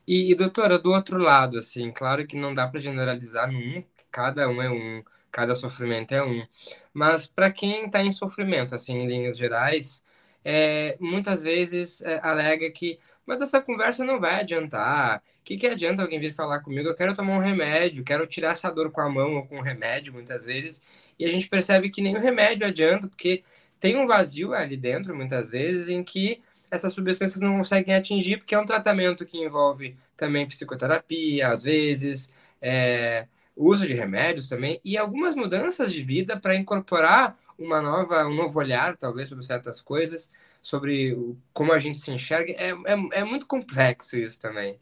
E, 0.08 0.32
e 0.32 0.36
doutora, 0.36 0.80
do 0.80 0.92
outro 0.92 1.18
lado, 1.18 1.58
assim, 1.60 1.92
claro 1.92 2.26
que 2.26 2.38
não 2.38 2.54
dá 2.54 2.68
para 2.68 2.80
generalizar 2.80 3.52
num, 3.52 3.84
cada 4.12 4.48
um 4.50 4.62
é 4.62 4.70
um 4.70 5.04
cada 5.34 5.56
sofrimento 5.56 6.14
é 6.14 6.24
um. 6.24 6.46
Mas 6.94 7.26
para 7.26 7.52
quem 7.52 7.88
está 7.88 8.04
em 8.04 8.12
sofrimento, 8.12 8.76
assim, 8.76 8.94
em 9.00 9.08
linhas 9.08 9.38
gerais, 9.38 10.04
é, 10.46 10.96
muitas 11.00 11.42
vezes 11.42 12.02
é, 12.02 12.20
alega 12.24 12.70
que, 12.72 13.00
mas 13.26 13.42
essa 13.42 13.60
conversa 13.60 14.06
não 14.06 14.20
vai 14.20 14.42
adiantar. 14.42 15.24
O 15.42 15.44
que, 15.44 15.58
que 15.58 15.68
adianta 15.68 16.02
alguém 16.04 16.20
vir 16.20 16.34
falar 16.34 16.60
comigo? 16.60 16.88
Eu 16.88 16.96
quero 16.96 17.16
tomar 17.16 17.34
um 17.38 17.40
remédio, 17.42 18.04
quero 18.04 18.28
tirar 18.28 18.52
essa 18.52 18.70
dor 18.72 18.92
com 18.92 19.02
a 19.02 19.10
mão 19.10 19.36
ou 19.36 19.48
com 19.48 19.58
um 19.58 19.62
remédio, 19.62 20.14
muitas 20.14 20.46
vezes. 20.46 20.82
E 21.20 21.26
a 21.26 21.30
gente 21.30 21.50
percebe 21.50 21.90
que 21.90 22.02
nem 22.02 22.16
o 22.16 22.20
remédio 22.20 22.68
adianta, 22.68 23.08
porque 23.08 23.44
tem 23.80 23.98
um 23.98 24.06
vazio 24.08 24.54
ali 24.54 24.78
dentro, 24.78 25.16
muitas 25.16 25.50
vezes, 25.50 25.90
em 25.90 26.04
que 26.04 26.42
essas 26.74 26.92
substâncias 26.92 27.40
não 27.40 27.58
conseguem 27.58 27.94
atingir, 27.94 28.38
porque 28.38 28.56
é 28.56 28.60
um 28.60 28.66
tratamento 28.66 29.26
que 29.26 29.38
envolve 29.38 29.96
também 30.18 30.48
psicoterapia, 30.48 31.50
às 31.50 31.62
vezes, 31.62 32.34
é, 32.60 33.28
uso 33.56 33.86
de 33.86 33.94
remédios 33.94 34.50
também, 34.50 34.82
e 34.84 34.98
algumas 34.98 35.36
mudanças 35.36 35.94
de 35.94 36.02
vida 36.02 36.36
para 36.40 36.56
incorporar 36.56 37.38
uma 37.60 37.80
nova, 37.80 38.26
um 38.26 38.34
novo 38.34 38.58
olhar, 38.58 38.98
talvez, 38.98 39.30
sobre 39.30 39.46
certas 39.46 39.80
coisas, 39.80 40.32
sobre 40.64 41.16
como 41.54 41.72
a 41.72 41.78
gente 41.78 41.98
se 41.98 42.10
enxerga. 42.10 42.52
É, 42.54 42.72
é, 42.72 43.20
é 43.20 43.24
muito 43.24 43.46
complexo 43.46 44.18
isso 44.18 44.40
também. 44.40 44.80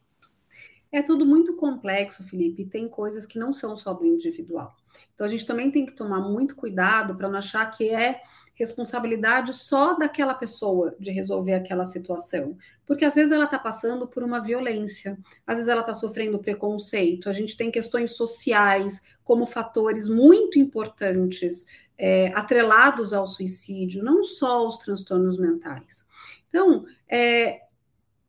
É 0.93 1.01
tudo 1.01 1.25
muito 1.25 1.57
complexo, 1.57 2.23
Felipe, 2.23 2.61
e 2.61 2.65
tem 2.65 2.87
coisas 2.87 3.25
que 3.25 3.37
não 3.37 3.51
são 3.51 3.75
só 3.75 3.93
do 3.93 4.05
individual. 4.05 4.73
Então 5.13 5.27
a 5.27 5.29
gente 5.29 5.45
também 5.45 5.69
tem 5.69 5.85
que 5.85 5.91
tomar 5.91 6.21
muito 6.21 6.55
cuidado 6.55 7.15
para 7.15 7.27
não 7.27 7.39
achar 7.39 7.65
que 7.69 7.89
é 7.89 8.21
responsabilidade 8.53 9.53
só 9.53 9.95
daquela 9.95 10.33
pessoa 10.33 10.95
de 10.99 11.11
resolver 11.11 11.53
aquela 11.53 11.85
situação, 11.85 12.57
porque 12.85 13.05
às 13.05 13.15
vezes 13.15 13.31
ela 13.31 13.45
está 13.45 13.57
passando 13.57 14.07
por 14.07 14.23
uma 14.23 14.39
violência, 14.39 15.17
às 15.45 15.55
vezes 15.55 15.69
ela 15.69 15.81
está 15.81 15.93
sofrendo 15.93 16.39
preconceito. 16.39 17.29
A 17.29 17.33
gente 17.33 17.55
tem 17.55 17.71
questões 17.71 18.11
sociais 18.11 19.01
como 19.23 19.45
fatores 19.45 20.07
muito 20.07 20.59
importantes 20.59 21.65
é, 21.97 22.27
atrelados 22.35 23.13
ao 23.13 23.25
suicídio, 23.25 24.03
não 24.03 24.23
só 24.23 24.67
os 24.67 24.77
transtornos 24.77 25.37
mentais. 25.37 26.05
Então, 26.49 26.85
é, 27.09 27.61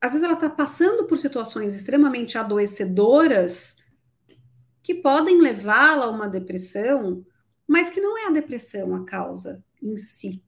às 0.01 0.13
vezes 0.13 0.25
ela 0.25 0.35
está 0.35 0.49
passando 0.49 1.05
por 1.05 1.19
situações 1.19 1.75
extremamente 1.75 2.39
adoecedoras 2.39 3.77
que 4.83 4.95
podem 4.95 5.41
levá-la 5.41 6.07
a 6.07 6.11
uma 6.11 6.29
depressão, 6.29 7.25
mas 7.67 7.89
que 7.89 8.01
não 8.01 8.19
é 8.19 8.27
a 8.27 8.33
depressão 8.33 8.95
a 8.95 9.05
causa 9.05 9.65
em 9.83 9.97
si, 9.97 10.43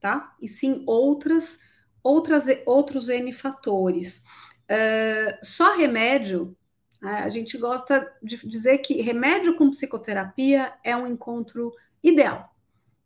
tá? 0.00 0.34
E 0.40 0.48
sim 0.48 0.82
outras, 0.86 1.58
outras 2.02 2.46
outros 2.66 3.08
N 3.08 3.32
fatores. 3.32 4.22
Uh, 4.70 5.36
só 5.42 5.76
remédio, 5.76 6.56
né, 7.00 7.20
a 7.20 7.28
gente 7.28 7.56
gosta 7.58 8.10
de 8.22 8.36
dizer 8.46 8.78
que 8.78 9.00
remédio 9.00 9.56
com 9.56 9.70
psicoterapia 9.70 10.74
é 10.84 10.96
um 10.96 11.06
encontro 11.06 11.72
ideal, 12.02 12.54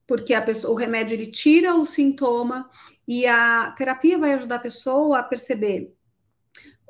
porque 0.07 0.35
a 0.35 0.43
pessoa, 0.43 0.73
o 0.73 0.77
remédio 0.77 1.15
ele 1.15 1.27
tira 1.27 1.75
o 1.75 1.85
sintoma 1.85 2.69
e 3.07 3.27
a 3.27 3.73
terapia 3.73 4.19
vai 4.19 4.35
ajudar 4.35 4.57
a 4.57 4.61
pessoa 4.61 5.19
a 5.21 5.23
perceber 5.23 5.95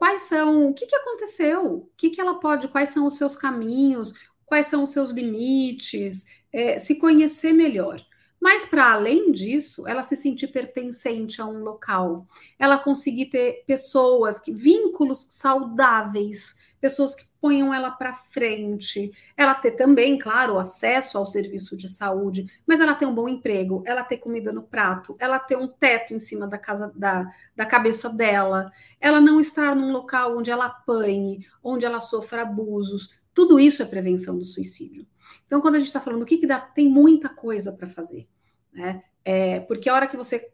quais 0.02 0.22
são, 0.22 0.68
o 0.68 0.74
que, 0.74 0.84
que 0.84 0.96
aconteceu, 0.96 1.64
o 1.64 1.90
que, 1.96 2.10
que 2.10 2.20
ela 2.20 2.40
pode, 2.40 2.66
quais 2.66 2.88
são 2.88 3.06
os 3.06 3.14
seus 3.14 3.36
caminhos, 3.36 4.12
quais 4.44 4.66
são 4.66 4.82
os 4.82 4.90
seus 4.90 5.12
limites, 5.12 6.26
é, 6.52 6.76
se 6.76 6.98
conhecer 6.98 7.52
melhor. 7.52 8.04
Mas, 8.42 8.66
para 8.66 8.92
além 8.92 9.30
disso, 9.30 9.86
ela 9.86 10.02
se 10.02 10.16
sentir 10.16 10.48
pertencente 10.48 11.40
a 11.40 11.46
um 11.46 11.62
local, 11.62 12.26
ela 12.58 12.76
conseguir 12.76 13.26
ter 13.26 13.62
pessoas, 13.68 14.40
que, 14.40 14.52
vínculos 14.52 15.28
saudáveis, 15.30 16.56
pessoas 16.80 17.14
que 17.14 17.24
ponham 17.40 17.72
ela 17.72 17.92
para 17.92 18.12
frente, 18.12 19.12
ela 19.36 19.54
ter 19.54 19.70
também, 19.76 20.18
claro, 20.18 20.58
acesso 20.58 21.16
ao 21.16 21.24
serviço 21.24 21.76
de 21.76 21.88
saúde, 21.88 22.48
mas 22.66 22.80
ela 22.80 22.96
ter 22.96 23.06
um 23.06 23.14
bom 23.14 23.28
emprego, 23.28 23.84
ela 23.86 24.02
ter 24.02 24.16
comida 24.16 24.52
no 24.52 24.64
prato, 24.64 25.14
ela 25.20 25.38
ter 25.38 25.56
um 25.56 25.68
teto 25.68 26.12
em 26.12 26.18
cima 26.18 26.44
da 26.44 26.58
casa 26.58 26.92
da, 26.96 27.24
da 27.54 27.64
cabeça 27.64 28.08
dela, 28.08 28.72
ela 29.00 29.20
não 29.20 29.40
estar 29.40 29.76
num 29.76 29.92
local 29.92 30.36
onde 30.36 30.50
ela 30.50 30.66
apanhe, 30.66 31.46
onde 31.62 31.86
ela 31.86 32.00
sofra 32.00 32.42
abusos. 32.42 33.21
Tudo 33.34 33.58
isso 33.58 33.82
é 33.82 33.86
prevenção 33.86 34.38
do 34.38 34.44
suicídio. 34.44 35.06
Então, 35.46 35.60
quando 35.60 35.76
a 35.76 35.78
gente 35.78 35.88
está 35.88 36.00
falando 36.00 36.22
o 36.22 36.26
que, 36.26 36.38
que 36.38 36.46
dá, 36.46 36.60
tem 36.60 36.88
muita 36.88 37.28
coisa 37.28 37.72
para 37.72 37.86
fazer, 37.86 38.28
né? 38.72 39.02
É, 39.24 39.60
porque 39.60 39.88
a 39.88 39.94
hora 39.94 40.06
que 40.06 40.16
você 40.16 40.52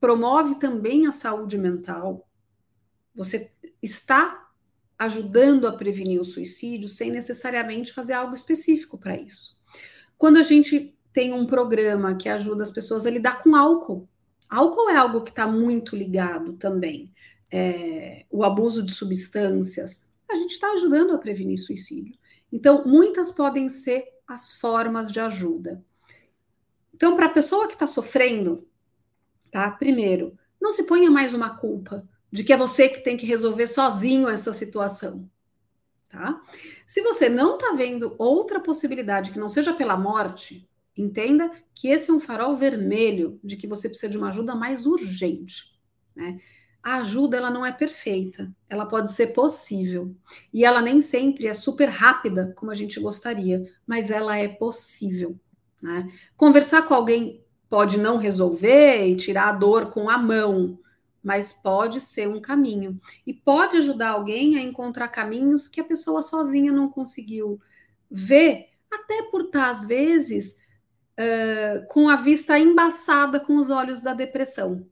promove 0.00 0.56
também 0.56 1.06
a 1.06 1.12
saúde 1.12 1.56
mental, 1.56 2.28
você 3.14 3.50
está 3.82 4.48
ajudando 4.98 5.66
a 5.66 5.72
prevenir 5.72 6.20
o 6.20 6.24
suicídio 6.24 6.88
sem 6.88 7.10
necessariamente 7.10 7.92
fazer 7.92 8.12
algo 8.12 8.34
específico 8.34 8.98
para 8.98 9.16
isso. 9.16 9.58
Quando 10.18 10.36
a 10.36 10.42
gente 10.42 10.94
tem 11.12 11.32
um 11.32 11.46
programa 11.46 12.14
que 12.14 12.28
ajuda 12.28 12.62
as 12.62 12.70
pessoas 12.70 13.06
a 13.06 13.10
lidar 13.10 13.42
com 13.42 13.56
álcool, 13.56 14.08
álcool 14.48 14.90
é 14.90 14.96
algo 14.96 15.22
que 15.22 15.30
está 15.30 15.46
muito 15.46 15.96
ligado 15.96 16.52
também. 16.54 17.12
É, 17.50 18.26
o 18.30 18.44
abuso 18.44 18.82
de 18.82 18.92
substâncias, 18.92 20.08
a 20.30 20.36
gente 20.36 20.52
está 20.52 20.70
ajudando 20.72 21.12
a 21.14 21.18
prevenir 21.18 21.58
suicídio. 21.58 22.19
Então, 22.52 22.84
muitas 22.84 23.30
podem 23.30 23.68
ser 23.68 24.04
as 24.26 24.52
formas 24.52 25.10
de 25.10 25.20
ajuda. 25.20 25.84
Então, 26.94 27.16
para 27.16 27.26
a 27.26 27.32
pessoa 27.32 27.66
que 27.66 27.74
está 27.74 27.86
sofrendo, 27.86 28.68
tá? 29.50 29.70
Primeiro, 29.70 30.38
não 30.60 30.72
se 30.72 30.84
ponha 30.84 31.10
mais 31.10 31.32
uma 31.32 31.56
culpa 31.56 32.06
de 32.30 32.44
que 32.44 32.52
é 32.52 32.56
você 32.56 32.88
que 32.88 33.00
tem 33.00 33.16
que 33.16 33.26
resolver 33.26 33.66
sozinho 33.66 34.28
essa 34.28 34.52
situação. 34.52 35.28
Tá? 36.08 36.42
Se 36.86 37.00
você 37.02 37.28
não 37.28 37.54
está 37.54 37.72
vendo 37.72 38.14
outra 38.18 38.60
possibilidade 38.60 39.30
que 39.30 39.38
não 39.38 39.48
seja 39.48 39.72
pela 39.72 39.96
morte, 39.96 40.68
entenda 40.96 41.50
que 41.74 41.88
esse 41.88 42.10
é 42.10 42.12
um 42.12 42.20
farol 42.20 42.56
vermelho 42.56 43.38
de 43.42 43.56
que 43.56 43.66
você 43.66 43.88
precisa 43.88 44.10
de 44.10 44.18
uma 44.18 44.28
ajuda 44.28 44.54
mais 44.54 44.86
urgente. 44.86 45.78
Né? 46.14 46.38
A 46.82 46.96
ajuda 46.96 47.36
ela 47.36 47.50
não 47.50 47.64
é 47.64 47.72
perfeita, 47.72 48.50
ela 48.68 48.86
pode 48.86 49.12
ser 49.12 49.28
possível 49.28 50.14
e 50.52 50.64
ela 50.64 50.80
nem 50.80 51.00
sempre 51.00 51.46
é 51.46 51.52
super 51.52 51.88
rápida 51.88 52.54
como 52.56 52.70
a 52.70 52.74
gente 52.74 52.98
gostaria, 52.98 53.70
mas 53.86 54.10
ela 54.10 54.36
é 54.36 54.48
possível. 54.48 55.38
Né? 55.82 56.10
Conversar 56.36 56.82
com 56.82 56.94
alguém 56.94 57.44
pode 57.68 57.98
não 57.98 58.16
resolver 58.16 59.06
e 59.06 59.16
tirar 59.16 59.48
a 59.48 59.52
dor 59.52 59.90
com 59.90 60.08
a 60.08 60.16
mão, 60.16 60.78
mas 61.22 61.52
pode 61.52 62.00
ser 62.00 62.28
um 62.28 62.40
caminho. 62.40 63.00
E 63.26 63.32
pode 63.32 63.76
ajudar 63.76 64.10
alguém 64.10 64.56
a 64.56 64.62
encontrar 64.62 65.08
caminhos 65.08 65.68
que 65.68 65.80
a 65.80 65.84
pessoa 65.84 66.22
sozinha 66.22 66.72
não 66.72 66.88
conseguiu 66.88 67.60
ver, 68.10 68.70
até 68.90 69.22
por 69.30 69.42
estar, 69.42 69.70
às 69.70 69.86
vezes, 69.86 70.58
uh, 71.18 71.86
com 71.88 72.08
a 72.08 72.16
vista 72.16 72.58
embaçada 72.58 73.38
com 73.38 73.56
os 73.56 73.70
olhos 73.70 74.02
da 74.02 74.14
depressão. 74.14 74.86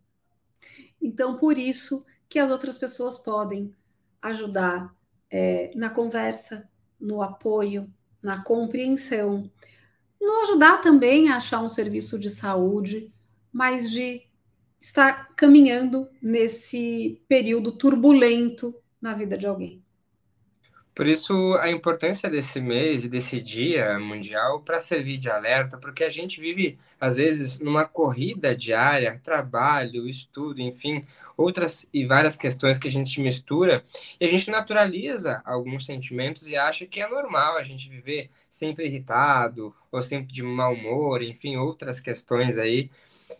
Então, 1.00 1.36
por 1.36 1.56
isso 1.56 2.04
que 2.28 2.38
as 2.38 2.50
outras 2.50 2.76
pessoas 2.76 3.18
podem 3.18 3.74
ajudar 4.20 4.94
é, 5.30 5.70
na 5.74 5.90
conversa, 5.90 6.68
no 7.00 7.22
apoio, 7.22 7.92
na 8.22 8.42
compreensão, 8.42 9.50
no 10.20 10.40
ajudar 10.42 10.82
também 10.82 11.30
a 11.30 11.36
achar 11.36 11.62
um 11.62 11.68
serviço 11.68 12.18
de 12.18 12.28
saúde, 12.28 13.12
mas 13.52 13.90
de 13.90 14.22
está 14.80 15.12
caminhando 15.36 16.08
nesse 16.22 17.22
período 17.28 17.72
turbulento 17.72 18.74
na 19.00 19.14
vida 19.14 19.36
de 19.36 19.46
alguém. 19.46 19.82
Por 20.98 21.06
isso, 21.06 21.54
a 21.60 21.70
importância 21.70 22.28
desse 22.28 22.60
mês 22.60 23.04
e 23.04 23.08
desse 23.08 23.40
dia 23.40 24.00
mundial 24.00 24.62
para 24.62 24.80
servir 24.80 25.16
de 25.16 25.30
alerta, 25.30 25.78
porque 25.78 26.02
a 26.02 26.10
gente 26.10 26.40
vive, 26.40 26.76
às 27.00 27.18
vezes, 27.18 27.60
numa 27.60 27.84
corrida 27.84 28.52
diária, 28.56 29.20
trabalho, 29.22 30.08
estudo, 30.08 30.60
enfim, 30.60 31.06
outras 31.36 31.88
e 31.94 32.04
várias 32.04 32.34
questões 32.34 32.80
que 32.80 32.88
a 32.88 32.90
gente 32.90 33.20
mistura, 33.20 33.84
e 34.20 34.26
a 34.26 34.28
gente 34.28 34.50
naturaliza 34.50 35.40
alguns 35.44 35.86
sentimentos 35.86 36.48
e 36.48 36.56
acha 36.56 36.84
que 36.84 37.00
é 37.00 37.08
normal 37.08 37.56
a 37.56 37.62
gente 37.62 37.88
viver 37.88 38.28
sempre 38.50 38.86
irritado, 38.86 39.72
ou 39.92 40.02
sempre 40.02 40.32
de 40.32 40.42
mau 40.42 40.74
humor, 40.74 41.22
enfim, 41.22 41.56
outras 41.58 42.00
questões 42.00 42.58
aí 42.58 42.90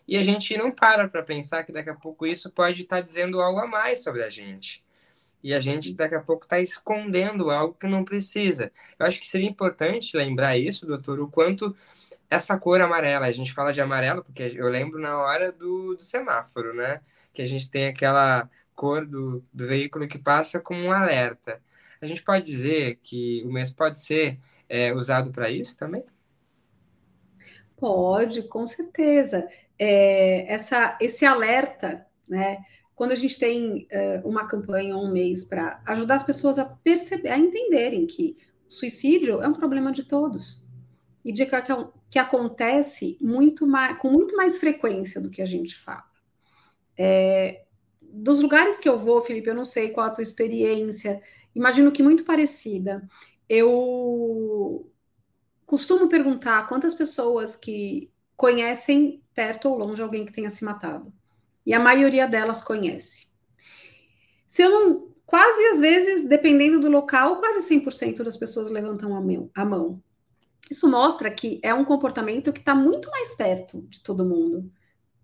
e 0.07 0.15
a 0.15 0.23
gente 0.23 0.57
não 0.57 0.71
para 0.71 1.09
para 1.09 1.23
pensar 1.23 1.65
que 1.65 1.73
daqui 1.73 1.89
a 1.89 1.95
pouco 1.95 2.25
isso 2.25 2.49
pode 2.49 2.83
estar 2.83 2.97
tá 2.97 3.01
dizendo 3.01 3.41
algo 3.41 3.59
a 3.59 3.67
mais 3.67 4.01
sobre 4.01 4.23
a 4.23 4.29
gente. 4.29 4.81
E 5.43 5.53
a 5.53 5.59
gente 5.59 5.93
daqui 5.93 6.15
a 6.15 6.21
pouco 6.21 6.43
está 6.43 6.59
escondendo 6.59 7.49
algo 7.49 7.73
que 7.73 7.87
não 7.87 8.03
precisa. 8.03 8.71
Eu 8.97 9.05
acho 9.05 9.19
que 9.19 9.27
seria 9.27 9.49
importante 9.49 10.15
lembrar 10.17 10.57
isso, 10.57 10.85
doutor, 10.85 11.19
o 11.19 11.29
quanto 11.29 11.75
essa 12.29 12.57
cor 12.57 12.81
amarela, 12.81 13.25
a 13.25 13.31
gente 13.31 13.53
fala 13.53 13.73
de 13.73 13.81
amarelo 13.81 14.23
porque 14.23 14.53
eu 14.55 14.67
lembro 14.67 14.99
na 14.99 15.17
hora 15.17 15.51
do, 15.51 15.95
do 15.95 16.03
semáforo, 16.03 16.73
né? 16.73 17.01
Que 17.33 17.41
a 17.41 17.45
gente 17.45 17.69
tem 17.69 17.87
aquela 17.87 18.49
cor 18.75 19.05
do, 19.05 19.43
do 19.51 19.67
veículo 19.67 20.07
que 20.07 20.17
passa 20.17 20.59
como 20.59 20.81
um 20.81 20.91
alerta. 20.91 21.61
A 22.01 22.05
gente 22.05 22.23
pode 22.23 22.45
dizer 22.45 22.99
que 23.01 23.43
o 23.45 23.51
mês 23.51 23.71
pode 23.71 23.99
ser 23.99 24.39
é, 24.67 24.93
usado 24.93 25.31
para 25.31 25.49
isso 25.49 25.77
também? 25.77 26.03
Pode, 27.75 28.43
com 28.43 28.67
certeza 28.67 29.47
é, 29.79 30.51
essa, 30.53 30.97
esse 30.99 31.25
alerta, 31.25 32.05
né? 32.27 32.63
Quando 32.99 33.13
a 33.13 33.15
gente 33.15 33.39
tem 33.39 33.87
uh, 33.93 34.27
uma 34.27 34.45
campanha 34.45 34.97
um 34.97 35.09
mês 35.09 35.45
para 35.45 35.81
ajudar 35.85 36.15
as 36.15 36.23
pessoas 36.23 36.59
a 36.59 36.65
perceber, 36.65 37.29
a 37.29 37.37
entenderem 37.37 38.05
que 38.05 38.35
suicídio 38.67 39.41
é 39.41 39.47
um 39.47 39.53
problema 39.53 39.89
de 39.89 40.03
todos 40.03 40.61
e 41.23 41.31
de 41.31 41.45
que, 41.45 41.55
que 42.09 42.19
acontece 42.19 43.17
muito 43.21 43.65
mais, 43.65 43.97
com 43.99 44.11
muito 44.11 44.35
mais 44.35 44.57
frequência 44.57 45.21
do 45.21 45.29
que 45.29 45.41
a 45.41 45.45
gente 45.45 45.77
fala. 45.77 46.03
É, 46.97 47.63
dos 48.01 48.41
lugares 48.41 48.79
que 48.79 48.89
eu 48.89 48.99
vou, 48.99 49.21
Felipe, 49.21 49.47
eu 49.47 49.55
não 49.55 49.63
sei 49.63 49.91
qual 49.91 50.07
a 50.07 50.11
tua 50.11 50.21
experiência, 50.21 51.21
imagino 51.55 51.93
que 51.93 52.03
muito 52.03 52.25
parecida. 52.25 53.07
Eu 53.47 54.91
costumo 55.65 56.09
perguntar 56.09 56.67
quantas 56.67 56.93
pessoas 56.93 57.55
que 57.55 58.11
conhecem 58.35 59.23
perto 59.33 59.69
ou 59.69 59.77
longe 59.77 60.01
alguém 60.01 60.25
que 60.25 60.33
tenha 60.33 60.49
se 60.49 60.65
matado. 60.65 61.17
E 61.69 61.73
a 61.75 61.79
maioria 61.79 62.27
delas 62.27 62.63
conhece. 62.63 63.27
Se 64.47 64.63
eu 64.63 64.71
não. 64.71 65.09
Quase 65.23 65.63
às 65.67 65.79
vezes, 65.79 66.27
dependendo 66.27 66.79
do 66.79 66.89
local, 66.89 67.37
quase 67.37 67.59
100% 67.69 68.23
das 68.23 68.35
pessoas 68.35 68.71
levantam 68.71 69.15
a 69.15 69.21
mão, 69.21 69.51
a 69.53 69.63
mão. 69.63 70.01
Isso 70.71 70.89
mostra 70.89 71.29
que 71.29 71.59
é 71.61 71.71
um 71.71 71.85
comportamento 71.85 72.51
que 72.51 72.57
está 72.57 72.73
muito 72.73 73.11
mais 73.11 73.35
perto 73.35 73.83
de 73.83 74.01
todo 74.01 74.25
mundo, 74.25 74.67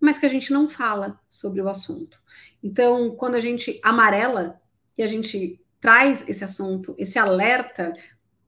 mas 0.00 0.16
que 0.16 0.26
a 0.26 0.28
gente 0.28 0.52
não 0.52 0.68
fala 0.68 1.18
sobre 1.28 1.60
o 1.60 1.68
assunto. 1.68 2.22
Então, 2.62 3.16
quando 3.16 3.34
a 3.34 3.40
gente 3.40 3.80
amarela 3.82 4.60
e 4.96 5.02
a 5.02 5.08
gente 5.08 5.60
traz 5.80 6.28
esse 6.28 6.44
assunto, 6.44 6.94
esse 6.96 7.18
alerta 7.18 7.92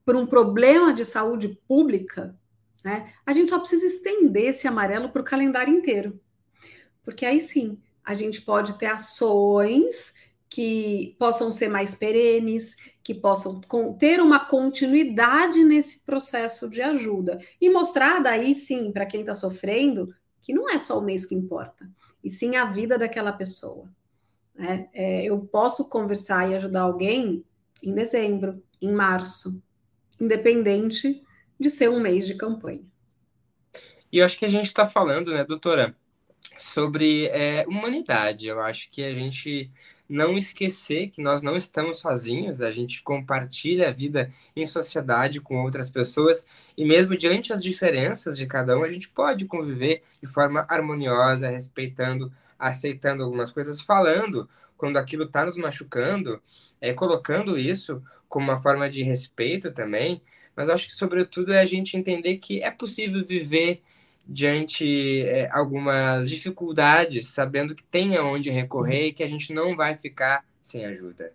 por 0.04 0.14
um 0.14 0.24
problema 0.24 0.94
de 0.94 1.04
saúde 1.04 1.58
pública, 1.66 2.38
né, 2.84 3.12
a 3.26 3.32
gente 3.32 3.50
só 3.50 3.58
precisa 3.58 3.86
estender 3.86 4.50
esse 4.50 4.68
amarelo 4.68 5.08
para 5.08 5.22
o 5.22 5.24
calendário 5.24 5.76
inteiro. 5.76 6.20
Porque 7.02 7.26
aí 7.26 7.40
sim, 7.40 7.76
a 8.08 8.14
gente 8.14 8.40
pode 8.40 8.78
ter 8.78 8.86
ações 8.86 10.14
que 10.48 11.14
possam 11.18 11.52
ser 11.52 11.68
mais 11.68 11.94
perenes, 11.94 12.74
que 13.04 13.14
possam 13.14 13.60
ter 13.98 14.18
uma 14.18 14.46
continuidade 14.46 15.62
nesse 15.62 16.06
processo 16.06 16.70
de 16.70 16.80
ajuda. 16.80 17.38
E 17.60 17.68
mostrar 17.68 18.20
daí 18.20 18.54
sim, 18.54 18.90
para 18.92 19.04
quem 19.04 19.20
está 19.20 19.34
sofrendo, 19.34 20.08
que 20.40 20.54
não 20.54 20.70
é 20.70 20.78
só 20.78 20.98
o 20.98 21.02
mês 21.02 21.26
que 21.26 21.34
importa, 21.34 21.86
e 22.24 22.30
sim 22.30 22.56
a 22.56 22.64
vida 22.64 22.96
daquela 22.96 23.30
pessoa. 23.30 23.92
Né? 24.54 24.88
É, 24.94 25.24
eu 25.24 25.40
posso 25.40 25.86
conversar 25.86 26.50
e 26.50 26.54
ajudar 26.54 26.84
alguém 26.84 27.44
em 27.82 27.92
dezembro, 27.92 28.62
em 28.80 28.90
março, 28.90 29.62
independente 30.18 31.22
de 31.60 31.68
ser 31.68 31.90
um 31.90 32.00
mês 32.00 32.26
de 32.26 32.34
campanha. 32.34 32.86
E 34.10 34.16
eu 34.16 34.24
acho 34.24 34.38
que 34.38 34.46
a 34.46 34.50
gente 34.50 34.68
está 34.68 34.86
falando, 34.86 35.30
né, 35.30 35.44
doutora, 35.44 35.94
sobre 36.56 37.26
é, 37.26 37.64
humanidade. 37.66 38.46
Eu 38.46 38.60
acho 38.60 38.88
que 38.90 39.02
a 39.04 39.12
gente 39.12 39.70
não 40.08 40.36
esquecer 40.38 41.08
que 41.08 41.20
nós 41.20 41.42
não 41.42 41.54
estamos 41.54 41.98
sozinhos, 41.98 42.62
a 42.62 42.70
gente 42.70 43.02
compartilha 43.02 43.88
a 43.88 43.92
vida 43.92 44.32
em 44.56 44.64
sociedade 44.64 45.40
com 45.40 45.62
outras 45.62 45.90
pessoas 45.90 46.46
e 46.76 46.84
mesmo 46.84 47.16
diante 47.16 47.50
das 47.50 47.62
diferenças 47.62 48.38
de 48.38 48.46
cada 48.46 48.78
um, 48.78 48.84
a 48.84 48.88
gente 48.88 49.08
pode 49.10 49.44
conviver 49.44 50.02
de 50.22 50.26
forma 50.26 50.64
harmoniosa, 50.68 51.50
respeitando, 51.50 52.32
aceitando 52.58 53.22
algumas 53.22 53.50
coisas, 53.50 53.80
falando 53.82 54.48
quando 54.78 54.96
aquilo 54.96 55.24
está 55.24 55.44
nos 55.44 55.58
machucando, 55.58 56.40
é, 56.80 56.94
colocando 56.94 57.58
isso 57.58 58.02
como 58.28 58.50
uma 58.50 58.62
forma 58.62 58.88
de 58.88 59.02
respeito 59.02 59.72
também, 59.72 60.22
mas 60.56 60.68
acho 60.68 60.86
que 60.86 60.94
sobretudo 60.94 61.52
é 61.52 61.60
a 61.60 61.66
gente 61.66 61.96
entender 61.96 62.38
que 62.38 62.62
é 62.62 62.70
possível 62.70 63.24
viver 63.26 63.82
diante 64.28 65.24
é, 65.24 65.48
algumas 65.50 66.28
dificuldades, 66.28 67.28
sabendo 67.28 67.74
que 67.74 67.82
tem 67.82 68.14
aonde 68.16 68.50
recorrer 68.50 69.06
e 69.06 69.12
que 69.12 69.24
a 69.24 69.28
gente 69.28 69.54
não 69.54 69.74
vai 69.74 69.96
ficar 69.96 70.44
sem 70.62 70.84
ajuda. 70.84 71.32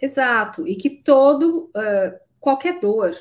Exato, 0.00 0.66
e 0.66 0.74
que 0.74 0.88
todo, 0.88 1.70
uh, 1.76 2.18
qualquer 2.40 2.80
dor, 2.80 3.14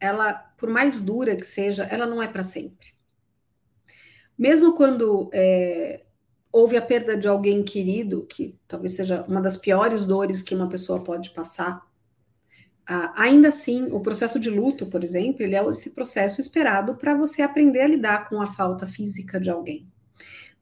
ela, 0.00 0.32
por 0.32 0.68
mais 0.68 1.00
dura 1.00 1.36
que 1.36 1.46
seja, 1.46 1.84
ela 1.84 2.06
não 2.06 2.20
é 2.20 2.26
para 2.26 2.42
sempre. 2.42 2.88
Mesmo 4.36 4.74
quando 4.74 5.30
é, 5.32 6.02
houve 6.50 6.76
a 6.76 6.82
perda 6.82 7.16
de 7.16 7.28
alguém 7.28 7.62
querido, 7.62 8.26
que 8.26 8.58
talvez 8.66 8.96
seja 8.96 9.24
uma 9.28 9.40
das 9.40 9.56
piores 9.56 10.04
dores 10.04 10.42
que 10.42 10.54
uma 10.54 10.68
pessoa 10.68 11.02
pode 11.02 11.30
passar, 11.30 11.80
ah, 12.86 13.12
ainda 13.16 13.48
assim, 13.48 13.88
o 13.92 14.00
processo 14.00 14.40
de 14.40 14.50
luto, 14.50 14.86
por 14.86 15.04
exemplo, 15.04 15.42
ele 15.42 15.54
é 15.54 15.64
esse 15.68 15.90
processo 15.90 16.40
esperado 16.40 16.96
para 16.96 17.16
você 17.16 17.42
aprender 17.42 17.80
a 17.80 17.86
lidar 17.86 18.28
com 18.28 18.40
a 18.40 18.46
falta 18.46 18.86
física 18.86 19.40
de 19.40 19.50
alguém. 19.50 19.88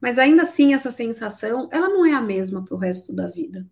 Mas 0.00 0.18
ainda 0.18 0.42
assim, 0.42 0.74
essa 0.74 0.90
sensação, 0.90 1.68
ela 1.72 1.88
não 1.88 2.04
é 2.04 2.12
a 2.12 2.20
mesma 2.20 2.64
para 2.64 2.74
o 2.74 2.78
resto 2.78 3.14
da 3.14 3.26
vida. 3.26 3.66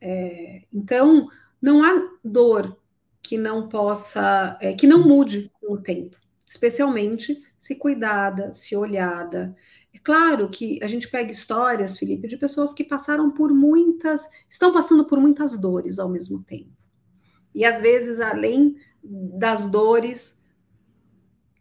É, 0.00 0.62
então, 0.72 1.28
não 1.60 1.82
há 1.82 1.92
dor 2.24 2.76
que 3.22 3.38
não 3.38 3.68
possa, 3.68 4.58
é, 4.60 4.74
que 4.74 4.86
não 4.86 5.06
mude 5.06 5.50
com 5.60 5.74
o 5.74 5.80
tempo, 5.80 6.16
especialmente 6.48 7.40
se 7.58 7.76
cuidada, 7.76 8.52
se 8.52 8.74
olhada. 8.74 9.54
É 9.94 9.98
claro 9.98 10.48
que 10.48 10.82
a 10.82 10.88
gente 10.88 11.08
pega 11.08 11.30
histórias, 11.30 11.96
Felipe, 11.96 12.26
de 12.26 12.36
pessoas 12.36 12.72
que 12.72 12.82
passaram 12.82 13.30
por 13.30 13.52
muitas, 13.52 14.28
estão 14.48 14.72
passando 14.72 15.04
por 15.06 15.20
muitas 15.20 15.56
dores 15.58 15.98
ao 15.98 16.08
mesmo 16.08 16.42
tempo. 16.42 16.81
E 17.54 17.64
às 17.64 17.80
vezes, 17.80 18.20
além 18.20 18.76
das 19.02 19.66
dores, 19.66 20.40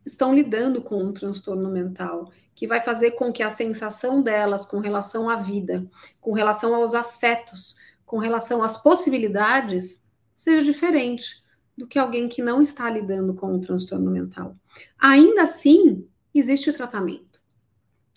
estão 0.05 0.33
lidando 0.33 0.81
com 0.81 1.01
um 1.03 1.11
transtorno 1.11 1.69
mental, 1.69 2.31
que 2.55 2.67
vai 2.67 2.81
fazer 2.81 3.11
com 3.11 3.31
que 3.31 3.43
a 3.43 3.49
sensação 3.49 4.21
delas 4.21 4.65
com 4.65 4.79
relação 4.79 5.29
à 5.29 5.35
vida, 5.35 5.85
com 6.19 6.31
relação 6.31 6.75
aos 6.75 6.93
afetos, 6.93 7.77
com 8.05 8.17
relação 8.17 8.61
às 8.61 8.81
possibilidades, 8.81 10.05
seja 10.33 10.63
diferente 10.63 11.43
do 11.77 11.87
que 11.87 11.97
alguém 11.97 12.27
que 12.27 12.41
não 12.41 12.61
está 12.61 12.89
lidando 12.89 13.33
com 13.33 13.53
um 13.53 13.61
transtorno 13.61 14.11
mental. 14.11 14.55
Ainda 14.99 15.43
assim, 15.43 16.07
existe 16.33 16.71
tratamento. 16.73 17.41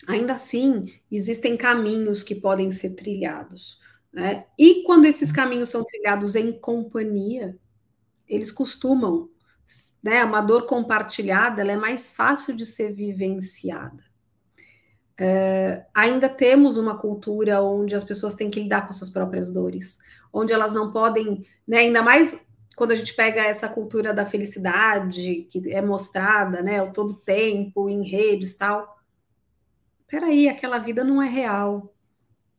Ainda 0.07 0.33
assim, 0.33 0.93
existem 1.11 1.57
caminhos 1.57 2.21
que 2.21 2.35
podem 2.35 2.71
ser 2.71 2.91
trilhados. 2.91 3.79
Né? 4.11 4.45
E 4.57 4.83
quando 4.83 5.05
esses 5.05 5.31
caminhos 5.31 5.69
são 5.69 5.83
trilhados 5.83 6.35
em 6.35 6.51
companhia, 6.51 7.57
eles 8.27 8.51
costumam, 8.51 9.29
né, 10.03 10.23
uma 10.23 10.41
dor 10.41 10.65
compartilhada, 10.65 11.61
ela 11.61 11.71
é 11.71 11.77
mais 11.77 12.11
fácil 12.11 12.55
de 12.55 12.65
ser 12.65 12.93
vivenciada. 12.93 14.03
É, 15.17 15.85
ainda 15.95 16.27
temos 16.27 16.77
uma 16.77 16.97
cultura 16.97 17.61
onde 17.61 17.95
as 17.95 18.03
pessoas 18.03 18.35
têm 18.35 18.49
que 18.49 18.59
lidar 18.59 18.85
com 18.85 18.93
suas 18.93 19.09
próprias 19.09 19.51
dores, 19.51 19.97
onde 20.31 20.51
elas 20.51 20.73
não 20.73 20.91
podem, 20.91 21.45
né, 21.67 21.77
ainda 21.77 22.01
mais 22.01 22.45
quando 22.75 22.91
a 22.91 22.95
gente 22.95 23.13
pega 23.13 23.41
essa 23.41 23.69
cultura 23.69 24.13
da 24.13 24.25
felicidade 24.25 25.47
que 25.49 25.71
é 25.71 25.81
mostrada, 25.81 26.61
né, 26.61 26.85
todo 26.87 27.13
tempo 27.13 27.89
em 27.89 28.03
redes 28.03 28.57
tal. 28.57 28.99
Peraí, 30.07 30.49
aquela 30.49 30.77
vida 30.77 31.03
não 31.03 31.21
é 31.21 31.27
real, 31.27 31.93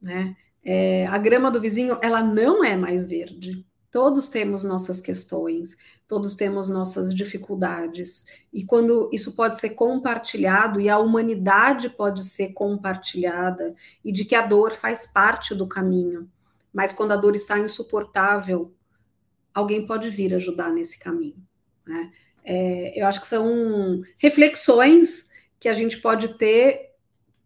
né? 0.00 0.35
É, 0.64 1.07
a 1.07 1.16
grama 1.16 1.50
do 1.50 1.61
vizinho, 1.61 1.96
ela 2.02 2.22
não 2.22 2.64
é 2.64 2.76
mais 2.76 3.07
verde. 3.07 3.64
Todos 3.96 4.28
temos 4.28 4.62
nossas 4.62 5.00
questões, 5.00 5.74
todos 6.06 6.35
temos 6.35 6.68
nossas 6.68 7.14
dificuldades. 7.14 8.26
E 8.52 8.62
quando 8.62 9.09
isso 9.11 9.35
pode 9.35 9.59
ser 9.59 9.70
compartilhado 9.70 10.78
e 10.78 10.90
a 10.90 10.98
humanidade 10.98 11.88
pode 11.88 12.22
ser 12.26 12.52
compartilhada, 12.52 13.74
e 14.04 14.12
de 14.12 14.26
que 14.26 14.35
a 14.35 14.46
dor 14.46 14.74
faz 14.74 15.06
parte 15.06 15.54
do 15.54 15.66
caminho, 15.66 16.30
mas 16.74 16.92
quando 16.92 17.12
a 17.12 17.16
dor 17.16 17.35
está 17.35 17.59
insuportável, 17.59 18.70
alguém 19.54 19.87
pode 19.87 20.11
vir 20.11 20.35
ajudar 20.35 20.70
nesse 20.72 20.98
caminho. 20.98 21.42
Né? 21.87 22.12
É, 22.44 23.00
eu 23.00 23.06
acho 23.06 23.22
que 23.22 23.26
são 23.26 24.02
reflexões 24.18 25.26
que 25.59 25.70
a 25.70 25.74
gente 25.74 26.02
pode 26.02 26.37
ter 26.37 26.90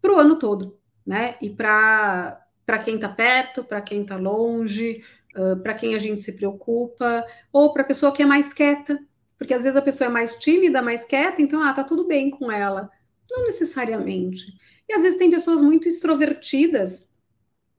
para 0.01 0.11
o 0.11 0.17
ano 0.17 0.37
todo, 0.37 0.77
né? 1.05 1.37
E 1.41 1.49
para 1.49 2.43
quem 2.83 2.95
está 2.95 3.07
perto, 3.07 3.63
para 3.63 3.79
quem 3.79 4.01
está 4.01 4.17
longe, 4.17 5.01
uh, 5.35 5.61
para 5.61 5.73
quem 5.73 5.95
a 5.95 5.99
gente 5.99 6.21
se 6.21 6.35
preocupa, 6.35 7.25
ou 7.51 7.73
para 7.73 7.83
a 7.83 7.85
pessoa 7.85 8.11
que 8.11 8.23
é 8.23 8.25
mais 8.25 8.53
quieta, 8.53 8.99
porque 9.37 9.53
às 9.53 9.63
vezes 9.63 9.75
a 9.75 9.81
pessoa 9.81 10.07
é 10.07 10.11
mais 10.11 10.35
tímida, 10.35 10.81
mais 10.81 11.03
quieta, 11.03 11.41
então, 11.41 11.63
ah, 11.63 11.73
tá 11.73 11.83
tudo 11.83 12.05
bem 12.05 12.29
com 12.29 12.51
ela. 12.51 12.91
Não 13.29 13.45
necessariamente. 13.45 14.53
E 14.87 14.93
às 14.93 15.01
vezes 15.01 15.17
tem 15.17 15.31
pessoas 15.31 15.61
muito 15.61 15.87
extrovertidas 15.87 17.11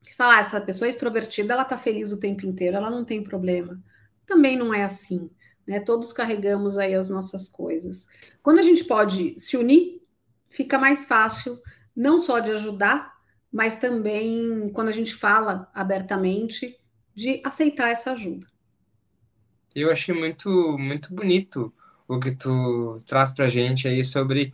que 0.03 0.17
falam, 0.17 0.37
ah, 0.37 0.41
essa 0.41 0.61
pessoa 0.61 0.89
é 0.89 0.91
extrovertida, 0.91 1.55
ela 1.55 1.65
tá 1.65 1.79
feliz 1.79 2.11
o 2.11 2.19
tempo 2.19 2.45
inteiro, 2.47 2.77
ela 2.77 2.91
não 2.91 3.05
tem 3.05 3.23
problema. 3.23 3.81
Também 4.27 4.57
não 4.57 4.75
é 4.75 4.83
assim, 4.83 5.31
né? 5.67 5.79
Todos 5.79 6.13
carregamos 6.13 6.77
aí 6.77 6.95
as 6.95 7.09
nossas 7.09 7.49
coisas. 7.49 8.09
Quando 8.43 8.59
a 8.59 8.63
gente 8.63 8.85
pode 8.85 9.39
se 9.39 9.57
unir, 9.57 10.03
fica 10.49 10.79
mais 10.79 11.05
fácil, 11.05 11.61
não 11.95 12.19
só 12.19 12.41
de 12.41 12.51
ajudar, 12.51 13.13
mas 13.53 13.77
também 13.77 14.71
quando 14.73 14.89
a 14.89 14.93
gente 14.93 15.15
fala 15.15 15.71
abertamente, 15.73 16.82
de 17.15 17.41
aceitar 17.45 17.91
essa 17.91 18.13
ajuda. 18.13 18.47
Eu 19.75 19.91
achei 19.91 20.15
muito, 20.15 20.49
muito 20.79 21.15
bonito 21.15 21.75
o 22.07 22.21
que 22.21 22.33
tu 22.33 22.99
traz 23.07 23.33
pra 23.35 23.49
gente 23.49 23.89
aí 23.89 24.05
sobre 24.05 24.53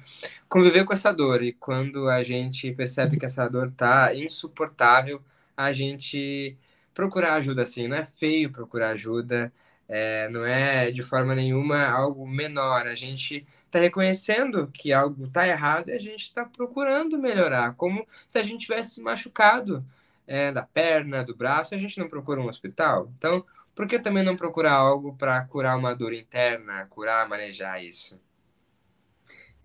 conviver 0.49 0.85
com 0.85 0.93
essa 0.93 1.13
dor. 1.13 1.43
E 1.43 1.53
quando 1.53 2.09
a 2.09 2.23
gente 2.23 2.73
percebe 2.73 3.19
que 3.19 3.27
essa 3.27 3.49
dor 3.49 3.73
tá 3.73 4.15
insuportável, 4.15 5.23
a 5.57 5.73
gente 5.73 6.57
procurar 6.95 7.35
ajuda 7.35 7.63
assim. 7.63 7.89
Não 7.89 7.97
é 7.97 8.05
feio 8.05 8.53
procurar 8.53 8.91
ajuda, 8.91 9.53
É, 9.89 10.29
não 10.29 10.45
é 10.47 10.91
de 10.93 11.03
forma 11.03 11.35
nenhuma 11.35 11.87
algo 11.89 12.27
menor. 12.29 12.87
A 12.87 12.95
gente 12.95 13.47
está 13.67 13.79
reconhecendo 13.81 14.69
que 14.69 14.93
algo 14.93 15.27
está 15.27 15.47
errado 15.49 15.89
e 15.89 15.93
a 15.95 15.99
gente 15.99 16.23
está 16.25 16.45
procurando 16.45 17.19
melhorar, 17.19 17.75
como 17.77 18.07
se 18.29 18.39
a 18.39 18.43
gente 18.43 18.63
tivesse 18.67 19.01
machucado 19.03 19.85
é, 20.29 20.53
da 20.53 20.63
perna, 20.63 21.25
do 21.25 21.35
braço, 21.35 21.75
a 21.75 21.79
gente 21.79 21.99
não 21.99 22.09
procura 22.09 22.41
um 22.41 22.47
hospital. 22.47 23.11
Então, 23.17 23.45
por 23.75 23.89
que 23.89 23.99
também 23.99 24.23
não 24.23 24.37
procurar 24.37 24.75
algo 24.75 25.17
para 25.17 25.43
curar 25.47 25.77
uma 25.77 25.95
dor 25.95 26.13
interna, 26.13 26.87
curar, 26.91 27.27
manejar 27.27 27.83
isso? 27.83 28.21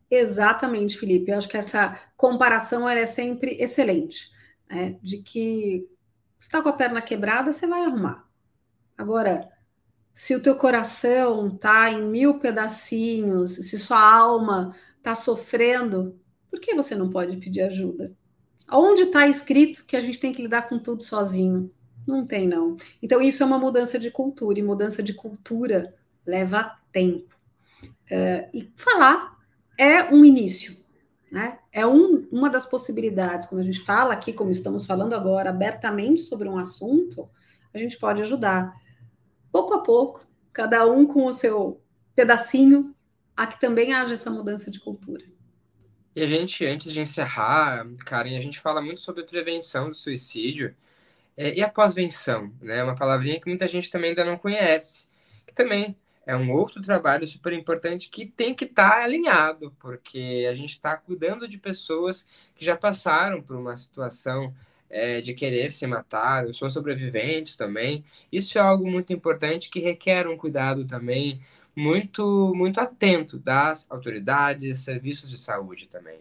Exatamente, 0.09 0.97
Felipe. 0.97 1.31
Eu 1.31 1.37
acho 1.37 1.49
que 1.49 1.57
essa 1.57 1.99
comparação 2.15 2.87
é 2.87 3.05
sempre 3.05 3.57
excelente, 3.59 4.31
né? 4.69 4.97
De 5.01 5.17
que 5.17 5.85
está 6.39 6.61
com 6.61 6.69
a 6.69 6.73
perna 6.73 7.01
quebrada, 7.01 7.51
você 7.51 7.67
vai 7.67 7.81
arrumar. 7.83 8.25
Agora, 8.97 9.49
se 10.13 10.35
o 10.35 10.41
teu 10.41 10.55
coração 10.55 11.57
tá 11.57 11.91
em 11.91 12.07
mil 12.07 12.39
pedacinhos, 12.39 13.55
se 13.55 13.79
sua 13.79 13.99
alma 13.99 14.75
tá 15.01 15.15
sofrendo, 15.15 16.19
por 16.49 16.59
que 16.59 16.75
você 16.75 16.95
não 16.95 17.09
pode 17.09 17.37
pedir 17.37 17.61
ajuda? 17.61 18.15
Onde 18.71 19.03
está 19.03 19.27
escrito 19.27 19.85
que 19.85 19.95
a 19.95 20.01
gente 20.01 20.19
tem 20.19 20.33
que 20.33 20.41
lidar 20.41 20.67
com 20.69 20.79
tudo 20.79 21.03
sozinho? 21.03 21.71
Não 22.07 22.25
tem, 22.25 22.47
não. 22.47 22.77
Então, 23.01 23.21
isso 23.21 23.43
é 23.43 23.45
uma 23.45 23.57
mudança 23.57 23.97
de 23.97 24.11
cultura, 24.11 24.59
e 24.59 24.63
mudança 24.63 25.01
de 25.01 25.13
cultura 25.13 25.93
leva 26.25 26.77
tempo. 26.91 27.33
É, 28.09 28.49
e 28.53 28.71
falar 28.75 29.37
é 29.77 30.03
um 30.13 30.23
início, 30.23 30.77
né? 31.31 31.59
É 31.71 31.85
um, 31.85 32.27
uma 32.31 32.49
das 32.49 32.65
possibilidades. 32.65 33.47
Quando 33.47 33.61
a 33.61 33.63
gente 33.63 33.79
fala 33.79 34.13
aqui, 34.13 34.31
como 34.31 34.51
estamos 34.51 34.85
falando 34.85 35.13
agora, 35.13 35.49
abertamente 35.49 36.21
sobre 36.21 36.47
um 36.47 36.57
assunto, 36.57 37.29
a 37.73 37.77
gente 37.77 37.97
pode 37.97 38.21
ajudar 38.21 38.73
pouco 39.51 39.73
a 39.73 39.81
pouco, 39.81 40.25
cada 40.51 40.85
um 40.89 41.05
com 41.05 41.25
o 41.25 41.33
seu 41.33 41.81
pedacinho, 42.15 42.95
a 43.35 43.47
que 43.47 43.59
também 43.59 43.93
haja 43.93 44.13
essa 44.13 44.29
mudança 44.29 44.69
de 44.69 44.79
cultura. 44.79 45.23
E 46.15 46.21
a 46.21 46.27
gente, 46.27 46.65
antes 46.65 46.91
de 46.91 46.99
encerrar, 47.01 47.87
Karen, 48.05 48.37
a 48.37 48.41
gente 48.41 48.59
fala 48.59 48.81
muito 48.81 49.01
sobre 49.01 49.23
prevenção 49.23 49.89
do 49.89 49.95
suicídio 49.95 50.75
é, 51.35 51.55
e 51.55 51.61
a 51.63 51.69
pós-venção, 51.69 52.53
né? 52.61 52.83
Uma 52.83 52.95
palavrinha 52.95 53.39
que 53.39 53.47
muita 53.47 53.67
gente 53.67 53.89
também 53.89 54.09
ainda 54.11 54.23
não 54.25 54.37
conhece, 54.37 55.07
que 55.45 55.53
também 55.53 55.97
é 56.25 56.35
um 56.35 56.51
outro 56.51 56.81
trabalho 56.81 57.25
super 57.27 57.53
importante 57.53 58.09
que 58.09 58.25
tem 58.25 58.53
que 58.53 58.65
estar 58.65 58.89
tá 58.91 59.03
alinhado, 59.03 59.75
porque 59.79 60.47
a 60.49 60.53
gente 60.55 60.71
está 60.71 60.95
cuidando 60.97 61.47
de 61.47 61.57
pessoas 61.57 62.25
que 62.55 62.63
já 62.63 62.77
passaram 62.77 63.41
por 63.41 63.57
uma 63.57 63.75
situação 63.75 64.53
é, 64.89 65.21
de 65.21 65.33
querer 65.33 65.71
se 65.71 65.87
matar, 65.87 66.53
são 66.53 66.69
sobreviventes 66.69 67.55
também. 67.55 68.05
Isso 68.31 68.57
é 68.57 68.61
algo 68.61 68.89
muito 68.89 69.11
importante 69.11 69.69
que 69.69 69.79
requer 69.79 70.27
um 70.27 70.37
cuidado 70.37 70.85
também 70.85 71.41
muito, 71.75 72.53
muito 72.55 72.79
atento 72.79 73.37
das 73.37 73.89
autoridades, 73.89 74.79
serviços 74.79 75.29
de 75.29 75.37
saúde 75.37 75.87
também. 75.87 76.19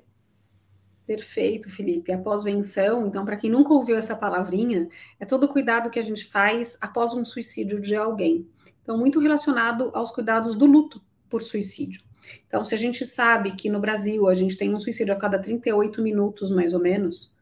Perfeito, 1.06 1.68
Felipe. 1.68 2.12
A 2.12 2.18
pós-venção, 2.18 3.06
então, 3.06 3.24
para 3.24 3.36
quem 3.36 3.50
nunca 3.50 3.74
ouviu 3.74 3.96
essa 3.96 4.16
palavrinha, 4.16 4.88
é 5.18 5.26
todo 5.26 5.44
o 5.44 5.48
cuidado 5.48 5.90
que 5.90 5.98
a 5.98 6.02
gente 6.02 6.24
faz 6.24 6.78
após 6.80 7.12
um 7.12 7.24
suicídio 7.24 7.80
de 7.80 7.94
alguém. 7.94 8.48
Então, 8.82 8.96
muito 8.96 9.20
relacionado 9.20 9.90
aos 9.94 10.10
cuidados 10.10 10.56
do 10.56 10.64
luto 10.64 11.02
por 11.28 11.42
suicídio. 11.42 12.02
Então, 12.46 12.64
se 12.64 12.74
a 12.74 12.78
gente 12.78 13.04
sabe 13.04 13.52
que 13.56 13.68
no 13.68 13.80
Brasil 13.80 14.28
a 14.28 14.34
gente 14.34 14.56
tem 14.56 14.74
um 14.74 14.80
suicídio 14.80 15.12
a 15.12 15.16
cada 15.16 15.38
38 15.38 16.00
minutos, 16.00 16.50
mais 16.50 16.72
ou 16.72 16.80
menos, 16.80 17.36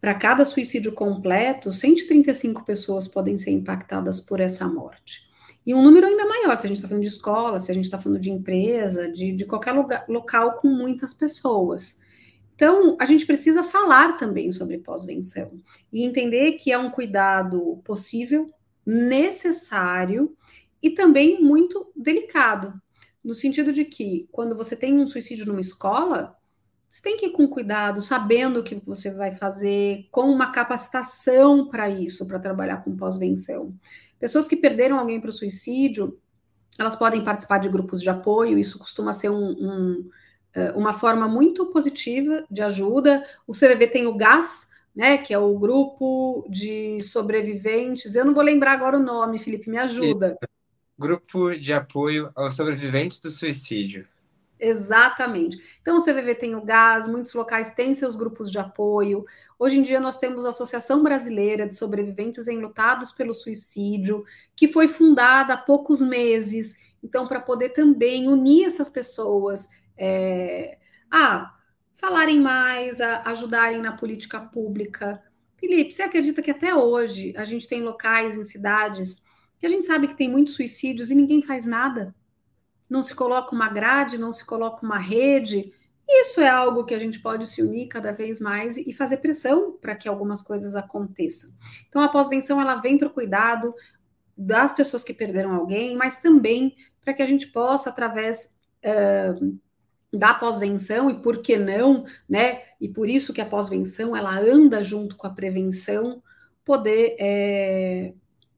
para 0.00 0.14
cada 0.14 0.44
suicídio 0.44 0.92
completo, 0.92 1.72
135 1.72 2.64
pessoas 2.64 3.06
podem 3.06 3.36
ser 3.36 3.50
impactadas 3.50 4.20
por 4.20 4.40
essa 4.40 4.66
morte. 4.68 5.31
E 5.64 5.74
um 5.74 5.82
número 5.82 6.06
ainda 6.06 6.26
maior, 6.26 6.56
se 6.56 6.66
a 6.66 6.68
gente 6.68 6.78
está 6.78 6.88
falando 6.88 7.02
de 7.02 7.08
escola, 7.08 7.60
se 7.60 7.70
a 7.70 7.74
gente 7.74 7.84
está 7.84 7.98
falando 7.98 8.20
de 8.20 8.30
empresa, 8.30 9.10
de, 9.10 9.32
de 9.32 9.44
qualquer 9.44 9.72
lugar, 9.72 10.04
local 10.08 10.56
com 10.56 10.68
muitas 10.68 11.14
pessoas. 11.14 11.96
Então, 12.54 12.96
a 13.00 13.04
gente 13.04 13.24
precisa 13.24 13.62
falar 13.62 14.16
também 14.16 14.52
sobre 14.52 14.78
pós-venção 14.78 15.60
e 15.92 16.04
entender 16.04 16.52
que 16.52 16.72
é 16.72 16.78
um 16.78 16.90
cuidado 16.90 17.80
possível, 17.84 18.52
necessário 18.84 20.36
e 20.82 20.90
também 20.90 21.40
muito 21.42 21.90
delicado, 21.94 22.74
no 23.22 23.34
sentido 23.34 23.72
de 23.72 23.84
que 23.84 24.28
quando 24.32 24.56
você 24.56 24.74
tem 24.74 24.98
um 24.98 25.06
suicídio 25.06 25.46
numa 25.46 25.60
escola, 25.60 26.36
você 26.92 27.00
tem 27.00 27.16
que 27.16 27.24
ir 27.24 27.30
com 27.30 27.48
cuidado, 27.48 28.02
sabendo 28.02 28.60
o 28.60 28.62
que 28.62 28.74
você 28.84 29.10
vai 29.10 29.32
fazer, 29.32 30.06
com 30.10 30.30
uma 30.30 30.52
capacitação 30.52 31.70
para 31.70 31.88
isso, 31.88 32.26
para 32.26 32.38
trabalhar 32.38 32.84
com 32.84 32.94
pós-venção. 32.94 33.74
Pessoas 34.20 34.46
que 34.46 34.54
perderam 34.54 34.98
alguém 34.98 35.18
para 35.18 35.30
o 35.30 35.32
suicídio, 35.32 36.20
elas 36.78 36.94
podem 36.94 37.24
participar 37.24 37.56
de 37.56 37.70
grupos 37.70 38.02
de 38.02 38.10
apoio, 38.10 38.58
isso 38.58 38.78
costuma 38.78 39.14
ser 39.14 39.30
um, 39.30 39.52
um, 39.52 40.10
eh, 40.52 40.72
uma 40.72 40.92
forma 40.92 41.26
muito 41.26 41.64
positiva 41.64 42.44
de 42.50 42.60
ajuda. 42.60 43.24
O 43.46 43.54
CVV 43.54 43.86
tem 43.86 44.06
o 44.06 44.14
GAS, 44.14 44.68
né, 44.94 45.16
que 45.16 45.32
é 45.32 45.38
o 45.38 45.58
grupo 45.58 46.46
de 46.50 47.00
sobreviventes. 47.00 48.14
Eu 48.14 48.26
não 48.26 48.34
vou 48.34 48.42
lembrar 48.42 48.72
agora 48.72 48.98
o 48.98 49.02
nome, 49.02 49.38
Felipe, 49.38 49.70
me 49.70 49.78
ajuda. 49.78 50.36
Grupo 50.98 51.54
de 51.56 51.72
apoio 51.72 52.30
aos 52.34 52.54
sobreviventes 52.54 53.18
do 53.18 53.30
suicídio. 53.30 54.06
Exatamente. 54.64 55.60
Então, 55.80 55.98
o 55.98 56.00
CVV 56.00 56.36
tem 56.36 56.54
o 56.54 56.64
GAS, 56.64 57.08
muitos 57.08 57.34
locais 57.34 57.74
têm 57.74 57.96
seus 57.96 58.14
grupos 58.14 58.48
de 58.48 58.60
apoio. 58.60 59.24
Hoje 59.58 59.80
em 59.80 59.82
dia, 59.82 59.98
nós 59.98 60.18
temos 60.18 60.44
a 60.44 60.50
Associação 60.50 61.02
Brasileira 61.02 61.66
de 61.66 61.74
Sobreviventes 61.74 62.46
Enlutados 62.46 63.10
pelo 63.10 63.34
Suicídio, 63.34 64.24
que 64.54 64.68
foi 64.68 64.86
fundada 64.86 65.54
há 65.54 65.56
poucos 65.56 66.00
meses. 66.00 66.76
Então, 67.02 67.26
para 67.26 67.40
poder 67.40 67.70
também 67.70 68.28
unir 68.28 68.66
essas 68.66 68.88
pessoas 68.88 69.68
é, 69.98 70.78
a 71.10 71.52
falarem 71.94 72.38
mais, 72.38 73.00
a 73.00 73.22
ajudarem 73.30 73.82
na 73.82 73.96
política 73.96 74.40
pública. 74.40 75.20
Felipe, 75.56 75.90
você 75.90 76.04
acredita 76.04 76.40
que 76.40 76.52
até 76.52 76.72
hoje 76.72 77.34
a 77.36 77.42
gente 77.42 77.66
tem 77.66 77.82
locais 77.82 78.36
em 78.36 78.44
cidades 78.44 79.24
que 79.58 79.66
a 79.66 79.68
gente 79.68 79.86
sabe 79.86 80.08
que 80.08 80.16
tem 80.16 80.28
muitos 80.28 80.54
suicídios 80.54 81.10
e 81.10 81.14
ninguém 81.16 81.42
faz 81.42 81.66
nada? 81.66 82.14
Não 82.92 83.02
se 83.02 83.14
coloca 83.14 83.54
uma 83.54 83.70
grade, 83.70 84.18
não 84.18 84.30
se 84.30 84.44
coloca 84.44 84.84
uma 84.84 84.98
rede. 84.98 85.72
Isso 86.06 86.42
é 86.42 86.48
algo 86.48 86.84
que 86.84 86.92
a 86.92 86.98
gente 86.98 87.20
pode 87.20 87.46
se 87.46 87.62
unir 87.62 87.88
cada 87.88 88.12
vez 88.12 88.38
mais 88.38 88.76
e 88.76 88.92
fazer 88.92 89.16
pressão 89.16 89.78
para 89.80 89.96
que 89.96 90.06
algumas 90.06 90.42
coisas 90.42 90.76
aconteçam. 90.76 91.48
Então, 91.88 92.02
a 92.02 92.08
pós-venção 92.10 92.60
ela 92.60 92.74
vem 92.74 92.98
para 92.98 93.08
o 93.08 93.12
cuidado 93.12 93.74
das 94.36 94.74
pessoas 94.74 95.02
que 95.02 95.14
perderam 95.14 95.54
alguém, 95.54 95.96
mas 95.96 96.18
também 96.18 96.76
para 97.00 97.14
que 97.14 97.22
a 97.22 97.26
gente 97.26 97.46
possa, 97.46 97.88
através 97.88 98.58
uh, 98.84 99.58
da 100.12 100.34
pós-venção, 100.34 101.08
e 101.08 101.14
por 101.14 101.40
que 101.40 101.56
não, 101.56 102.04
né? 102.28 102.60
E 102.78 102.90
por 102.90 103.08
isso 103.08 103.32
que 103.32 103.40
a 103.40 103.46
pós-venção 103.46 104.14
ela 104.14 104.38
anda 104.38 104.82
junto 104.82 105.16
com 105.16 105.26
a 105.26 105.30
prevenção, 105.30 106.22
poder 106.62 107.16
é, 107.18 108.12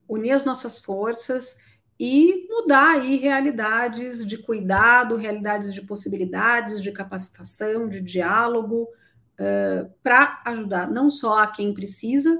unir 0.08 0.32
as 0.32 0.44
nossas 0.44 0.80
forças 0.80 1.56
e 1.98 2.46
mudar 2.48 2.92
aí 2.92 3.16
realidades 3.16 4.26
de 4.26 4.38
cuidado, 4.38 5.16
realidades 5.16 5.72
de 5.72 5.82
possibilidades, 5.82 6.82
de 6.82 6.90
capacitação, 6.90 7.88
de 7.88 8.00
diálogo, 8.00 8.88
uh, 9.38 9.90
para 10.02 10.40
ajudar 10.44 10.90
não 10.90 11.08
só 11.08 11.38
a 11.38 11.46
quem 11.46 11.72
precisa, 11.72 12.36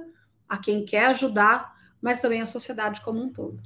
a 0.49 0.59
quem 0.59 0.85
quer 0.85 1.07
ajudar, 1.07 1.73
mas 2.01 2.21
também 2.21 2.41
a 2.41 2.47
sociedade 2.47 3.01
como 3.01 3.23
um 3.23 3.33
todo. 3.33 3.61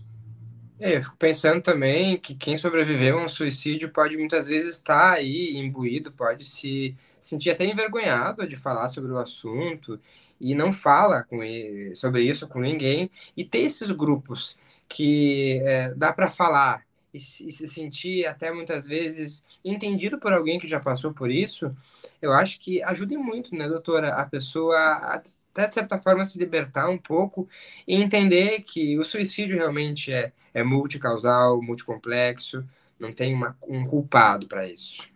É, 0.81 0.96
eu 0.96 1.03
fico 1.03 1.16
pensando 1.16 1.61
também 1.61 2.16
que 2.16 2.37
quem 2.37 2.57
sobreviveu 2.57 3.18
a 3.18 3.24
um 3.24 3.29
suicídio 3.29 3.90
pode 3.90 4.16
muitas 4.16 4.46
vezes 4.46 4.77
estar 4.77 5.14
aí 5.14 5.57
imbuído, 5.57 6.12
pode 6.12 6.44
se 6.44 6.94
sentir 7.20 7.51
até 7.51 7.64
envergonhado 7.64 8.46
de 8.46 8.57
falar 8.57 8.87
sobre 8.87 9.11
o 9.11 9.18
assunto 9.18 9.98
e 10.40 10.55
não 10.55 10.72
fala 10.72 11.27
ele, 11.33 11.96
sobre 11.96 12.22
isso 12.22 12.46
com 12.46 12.61
ninguém. 12.61 13.11
E 13.37 13.44
ter 13.44 13.62
esses 13.62 13.90
grupos 13.90 14.57
que 14.88 15.61
é, 15.64 15.94
dá 15.94 16.12
para 16.12 16.31
falar 16.31 16.83
e, 17.12 17.18
e, 17.18 17.20
se 17.20 17.68
sentir 17.68 18.27
até 18.27 18.53
muitas 18.53 18.87
vezes 18.87 19.44
entendido 19.64 20.18
por 20.18 20.33
alguém 20.33 20.59
que 20.59 20.68
já 20.68 20.79
passou 20.79 21.12
por 21.12 21.31
isso, 21.31 21.74
eu 22.20 22.33
acho 22.33 22.61
que 22.61 22.83
ajuda 22.83 23.18
muito, 23.18 23.55
né, 23.55 23.68
doutora, 23.68 24.14
a 24.14 24.24
pessoa 24.24 24.77
a, 24.77 25.14
até 25.14 25.66
de 25.66 25.74
certa 25.74 25.98
forma 25.98 26.24
se 26.24 26.38
libertar 26.38 26.88
um 26.88 26.98
pouco 26.98 27.48
e 27.87 27.94
entender 27.94 28.61
que 28.62 28.98
o 28.98 29.05
suicídio 29.05 29.57
realmente 29.57 30.12
é, 30.12 30.33
é 30.55 30.62
multicausal, 30.62 31.61
multicomplexo, 31.62 32.64
não 32.98 33.12
tem 33.12 33.35
uma, 33.35 33.57
um 33.66 33.85
culpado 33.85 34.46
para 34.46 34.66
isso. 34.66 35.09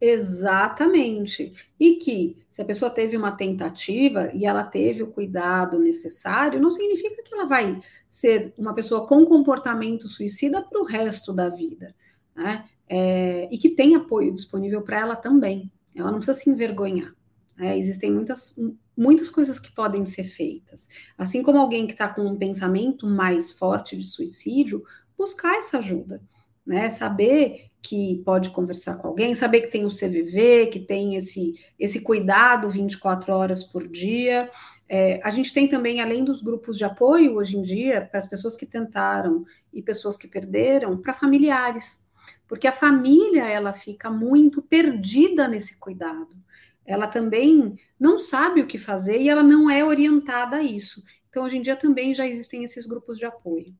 Exatamente. 0.00 1.54
E 1.80 1.96
que 1.96 2.36
se 2.50 2.60
a 2.60 2.64
pessoa 2.64 2.90
teve 2.90 3.16
uma 3.16 3.32
tentativa 3.32 4.30
e 4.34 4.44
ela 4.44 4.62
teve 4.62 5.02
o 5.02 5.06
cuidado 5.06 5.78
necessário, 5.78 6.60
não 6.60 6.70
significa 6.70 7.22
que 7.22 7.34
ela 7.34 7.46
vai 7.46 7.80
ser 8.16 8.54
uma 8.56 8.72
pessoa 8.72 9.06
com 9.06 9.26
comportamento 9.26 10.08
suicida 10.08 10.62
para 10.62 10.80
o 10.80 10.86
resto 10.86 11.34
da 11.34 11.50
vida, 11.50 11.94
né? 12.34 12.64
É, 12.88 13.46
e 13.52 13.58
que 13.58 13.68
tem 13.68 13.94
apoio 13.94 14.34
disponível 14.34 14.80
para 14.80 15.00
ela 15.00 15.14
também. 15.14 15.70
Ela 15.94 16.10
não 16.10 16.18
precisa 16.18 16.38
se 16.38 16.48
envergonhar. 16.48 17.14
Né? 17.58 17.76
Existem 17.76 18.10
muitas 18.10 18.56
muitas 18.96 19.28
coisas 19.28 19.58
que 19.58 19.70
podem 19.70 20.06
ser 20.06 20.24
feitas. 20.24 20.88
Assim 21.18 21.42
como 21.42 21.58
alguém 21.58 21.86
que 21.86 21.92
está 21.92 22.08
com 22.08 22.22
um 22.22 22.38
pensamento 22.38 23.06
mais 23.06 23.50
forte 23.50 23.94
de 23.94 24.06
suicídio, 24.06 24.82
buscar 25.18 25.58
essa 25.58 25.76
ajuda, 25.76 26.22
né? 26.66 26.88
Saber 26.88 27.66
que 27.82 28.22
pode 28.24 28.48
conversar 28.48 28.96
com 28.96 29.08
alguém, 29.08 29.34
saber 29.34 29.60
que 29.60 29.70
tem 29.70 29.84
o 29.84 29.90
CVV, 29.90 30.68
que 30.68 30.80
tem 30.80 31.16
esse, 31.16 31.52
esse 31.78 32.00
cuidado 32.00 32.70
24 32.70 33.30
horas 33.34 33.62
por 33.62 33.86
dia. 33.86 34.50
É, 34.88 35.20
a 35.24 35.30
gente 35.30 35.52
tem 35.52 35.68
também, 35.68 36.00
além 36.00 36.24
dos 36.24 36.40
grupos 36.40 36.78
de 36.78 36.84
apoio 36.84 37.36
hoje 37.36 37.56
em 37.56 37.62
dia, 37.62 38.06
para 38.08 38.18
as 38.18 38.28
pessoas 38.28 38.56
que 38.56 38.66
tentaram 38.66 39.44
e 39.72 39.82
pessoas 39.82 40.16
que 40.16 40.28
perderam, 40.28 40.96
para 40.96 41.12
familiares, 41.12 42.00
porque 42.46 42.68
a 42.68 42.72
família 42.72 43.48
ela 43.48 43.72
fica 43.72 44.10
muito 44.10 44.62
perdida 44.62 45.48
nesse 45.48 45.78
cuidado. 45.78 46.36
Ela 46.84 47.08
também 47.08 47.74
não 47.98 48.18
sabe 48.18 48.60
o 48.60 48.66
que 48.66 48.78
fazer 48.78 49.20
e 49.20 49.28
ela 49.28 49.42
não 49.42 49.68
é 49.68 49.84
orientada 49.84 50.58
a 50.58 50.62
isso. 50.62 51.02
Então, 51.28 51.44
hoje 51.44 51.58
em 51.58 51.62
dia 51.62 51.74
também 51.74 52.14
já 52.14 52.26
existem 52.26 52.62
esses 52.62 52.86
grupos 52.86 53.18
de 53.18 53.24
apoio. 53.24 53.74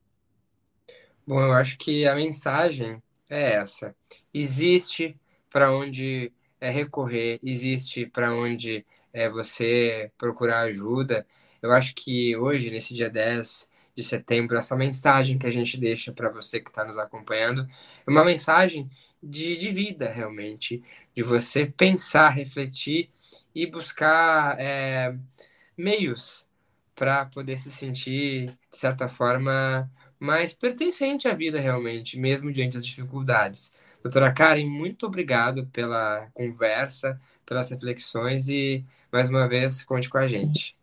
Bom, 1.24 1.40
eu 1.40 1.52
acho 1.52 1.78
que 1.78 2.06
a 2.06 2.14
mensagem 2.14 3.00
é 3.30 3.52
essa. 3.52 3.94
Existe 4.34 5.18
para 5.48 5.72
onde 5.72 6.32
é 6.60 6.70
recorrer, 6.70 7.38
existe 7.42 8.06
para 8.06 8.34
onde 8.34 8.84
é 9.12 9.28
você 9.28 10.10
procurar 10.18 10.60
ajuda. 10.62 11.26
Eu 11.62 11.72
acho 11.72 11.94
que 11.94 12.36
hoje, 12.36 12.70
nesse 12.70 12.94
dia 12.94 13.10
10 13.10 13.68
de 13.96 14.02
setembro, 14.02 14.56
essa 14.58 14.76
mensagem 14.76 15.38
que 15.38 15.46
a 15.46 15.50
gente 15.50 15.78
deixa 15.78 16.12
para 16.12 16.28
você 16.28 16.60
que 16.60 16.68
está 16.70 16.84
nos 16.84 16.98
acompanhando 16.98 17.66
é 18.06 18.10
uma 18.10 18.24
mensagem 18.24 18.90
de, 19.22 19.56
de 19.56 19.70
vida, 19.70 20.10
realmente, 20.10 20.82
de 21.14 21.22
você 21.22 21.66
pensar, 21.66 22.30
refletir 22.30 23.10
e 23.54 23.66
buscar 23.66 24.58
é, 24.60 25.16
meios 25.76 26.46
para 26.94 27.26
poder 27.26 27.58
se 27.58 27.70
sentir, 27.70 28.46
de 28.46 28.76
certa 28.76 29.08
forma, 29.08 29.90
mais 30.18 30.54
pertencente 30.54 31.28
à 31.28 31.34
vida 31.34 31.60
realmente, 31.60 32.18
mesmo 32.18 32.52
diante 32.52 32.74
das 32.74 32.86
dificuldades. 32.86 33.72
Doutora 34.06 34.32
Karen, 34.32 34.66
muito 34.66 35.04
obrigado 35.04 35.66
pela 35.72 36.28
conversa, 36.32 37.20
pelas 37.44 37.68
reflexões 37.72 38.48
e, 38.48 38.84
mais 39.10 39.28
uma 39.28 39.48
vez, 39.48 39.82
conte 39.82 40.08
com 40.08 40.16
a 40.16 40.28
gente. 40.28 40.76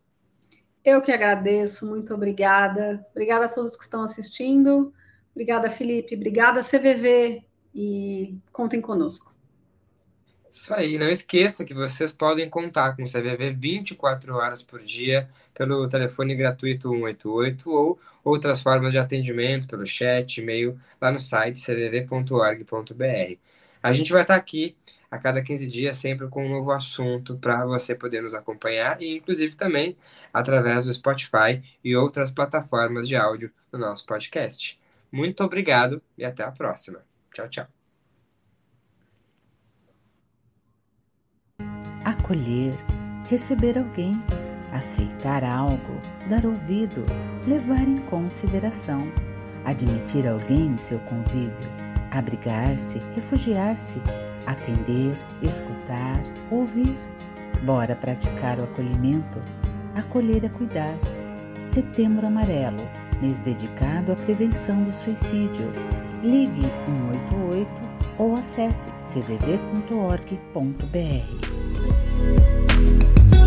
Eu 0.84 1.02
que 1.02 1.10
agradeço, 1.10 1.88
muito 1.88 2.14
obrigada. 2.14 3.06
Obrigada 3.12 3.46
a 3.46 3.48
todos 3.48 3.78
que 3.78 3.84
estão 3.86 4.04
assistindo. 4.04 4.94
Obrigada, 5.32 5.72
Felipe. 5.72 6.16
Obrigada, 6.16 6.62
CVV. 6.62 7.46
E 7.74 8.38
contem 8.52 8.82
conosco. 8.82 9.33
Isso 10.54 10.72
aí, 10.72 11.00
não 11.00 11.10
esqueça 11.10 11.66
que 11.66 11.74
vocês 11.74 12.14
podem 12.14 12.48
contar 12.48 12.96
com 12.96 13.02
o 13.02 13.08
CVV 13.08 13.54
24 13.54 14.36
horas 14.36 14.62
por 14.62 14.84
dia 14.84 15.28
pelo 15.52 15.90
telefone 15.90 16.36
gratuito 16.36 16.90
188 16.92 17.72
ou 17.72 18.00
outras 18.24 18.62
formas 18.62 18.92
de 18.92 19.00
atendimento 19.00 19.68
pelo 19.68 19.84
chat, 19.84 20.38
e-mail, 20.38 20.80
lá 21.02 21.12
no 21.12 21.20
site 21.20 21.60
cvv.org.br. 21.60 23.40
A 23.82 23.94
gente 23.94 24.12
vai 24.12 24.22
estar 24.22 24.36
aqui 24.36 24.78
a 25.10 25.18
cada 25.18 25.42
15 25.42 25.66
dias, 25.66 25.98
sempre 25.98 26.28
com 26.28 26.46
um 26.46 26.50
novo 26.50 26.72
assunto 26.72 27.36
para 27.40 27.66
você 27.66 27.96
poder 27.96 28.22
nos 28.22 28.36
acompanhar 28.36 29.02
e, 29.02 29.18
inclusive, 29.18 29.56
também 29.56 29.98
através 30.32 30.86
do 30.86 30.94
Spotify 30.94 31.64
e 31.84 31.96
outras 31.96 32.30
plataformas 32.30 33.08
de 33.08 33.16
áudio 33.16 33.52
do 33.72 33.80
nosso 33.80 34.06
podcast. 34.06 34.80
Muito 35.12 35.44
obrigado 35.44 36.00
e 36.16 36.24
até 36.24 36.44
a 36.44 36.52
próxima. 36.52 37.04
Tchau, 37.34 37.50
tchau. 37.50 37.83
Acolher, 42.24 42.74
receber 43.30 43.78
alguém, 43.78 44.24
aceitar 44.72 45.44
algo, 45.44 46.00
dar 46.30 46.46
ouvido, 46.46 47.06
levar 47.46 47.86
em 47.86 47.98
consideração, 47.98 49.12
admitir 49.66 50.26
alguém 50.26 50.68
em 50.68 50.78
seu 50.78 51.00
convívio, 51.00 51.70
abrigar-se, 52.12 53.02
refugiar-se, 53.14 54.02
atender, 54.48 55.18
escutar, 55.42 56.24
ouvir. 56.50 56.96
Bora 57.66 57.96
praticar 57.96 58.58
o 58.60 58.64
acolhimento. 58.64 59.42
Acolher 59.96 60.46
é 60.46 60.50
cuidar. 60.50 60.96
Setembro 61.64 62.28
Amarelo, 62.28 62.84
mês 63.22 63.40
dedicado 63.40 64.14
à 64.14 64.16
prevenção 64.16 64.84
do 64.84 64.94
suicídio. 64.94 65.70
Ligue 66.24 66.64
188 67.12 67.93
ou 68.18 68.36
acesse 68.36 68.92
you. 73.32 73.43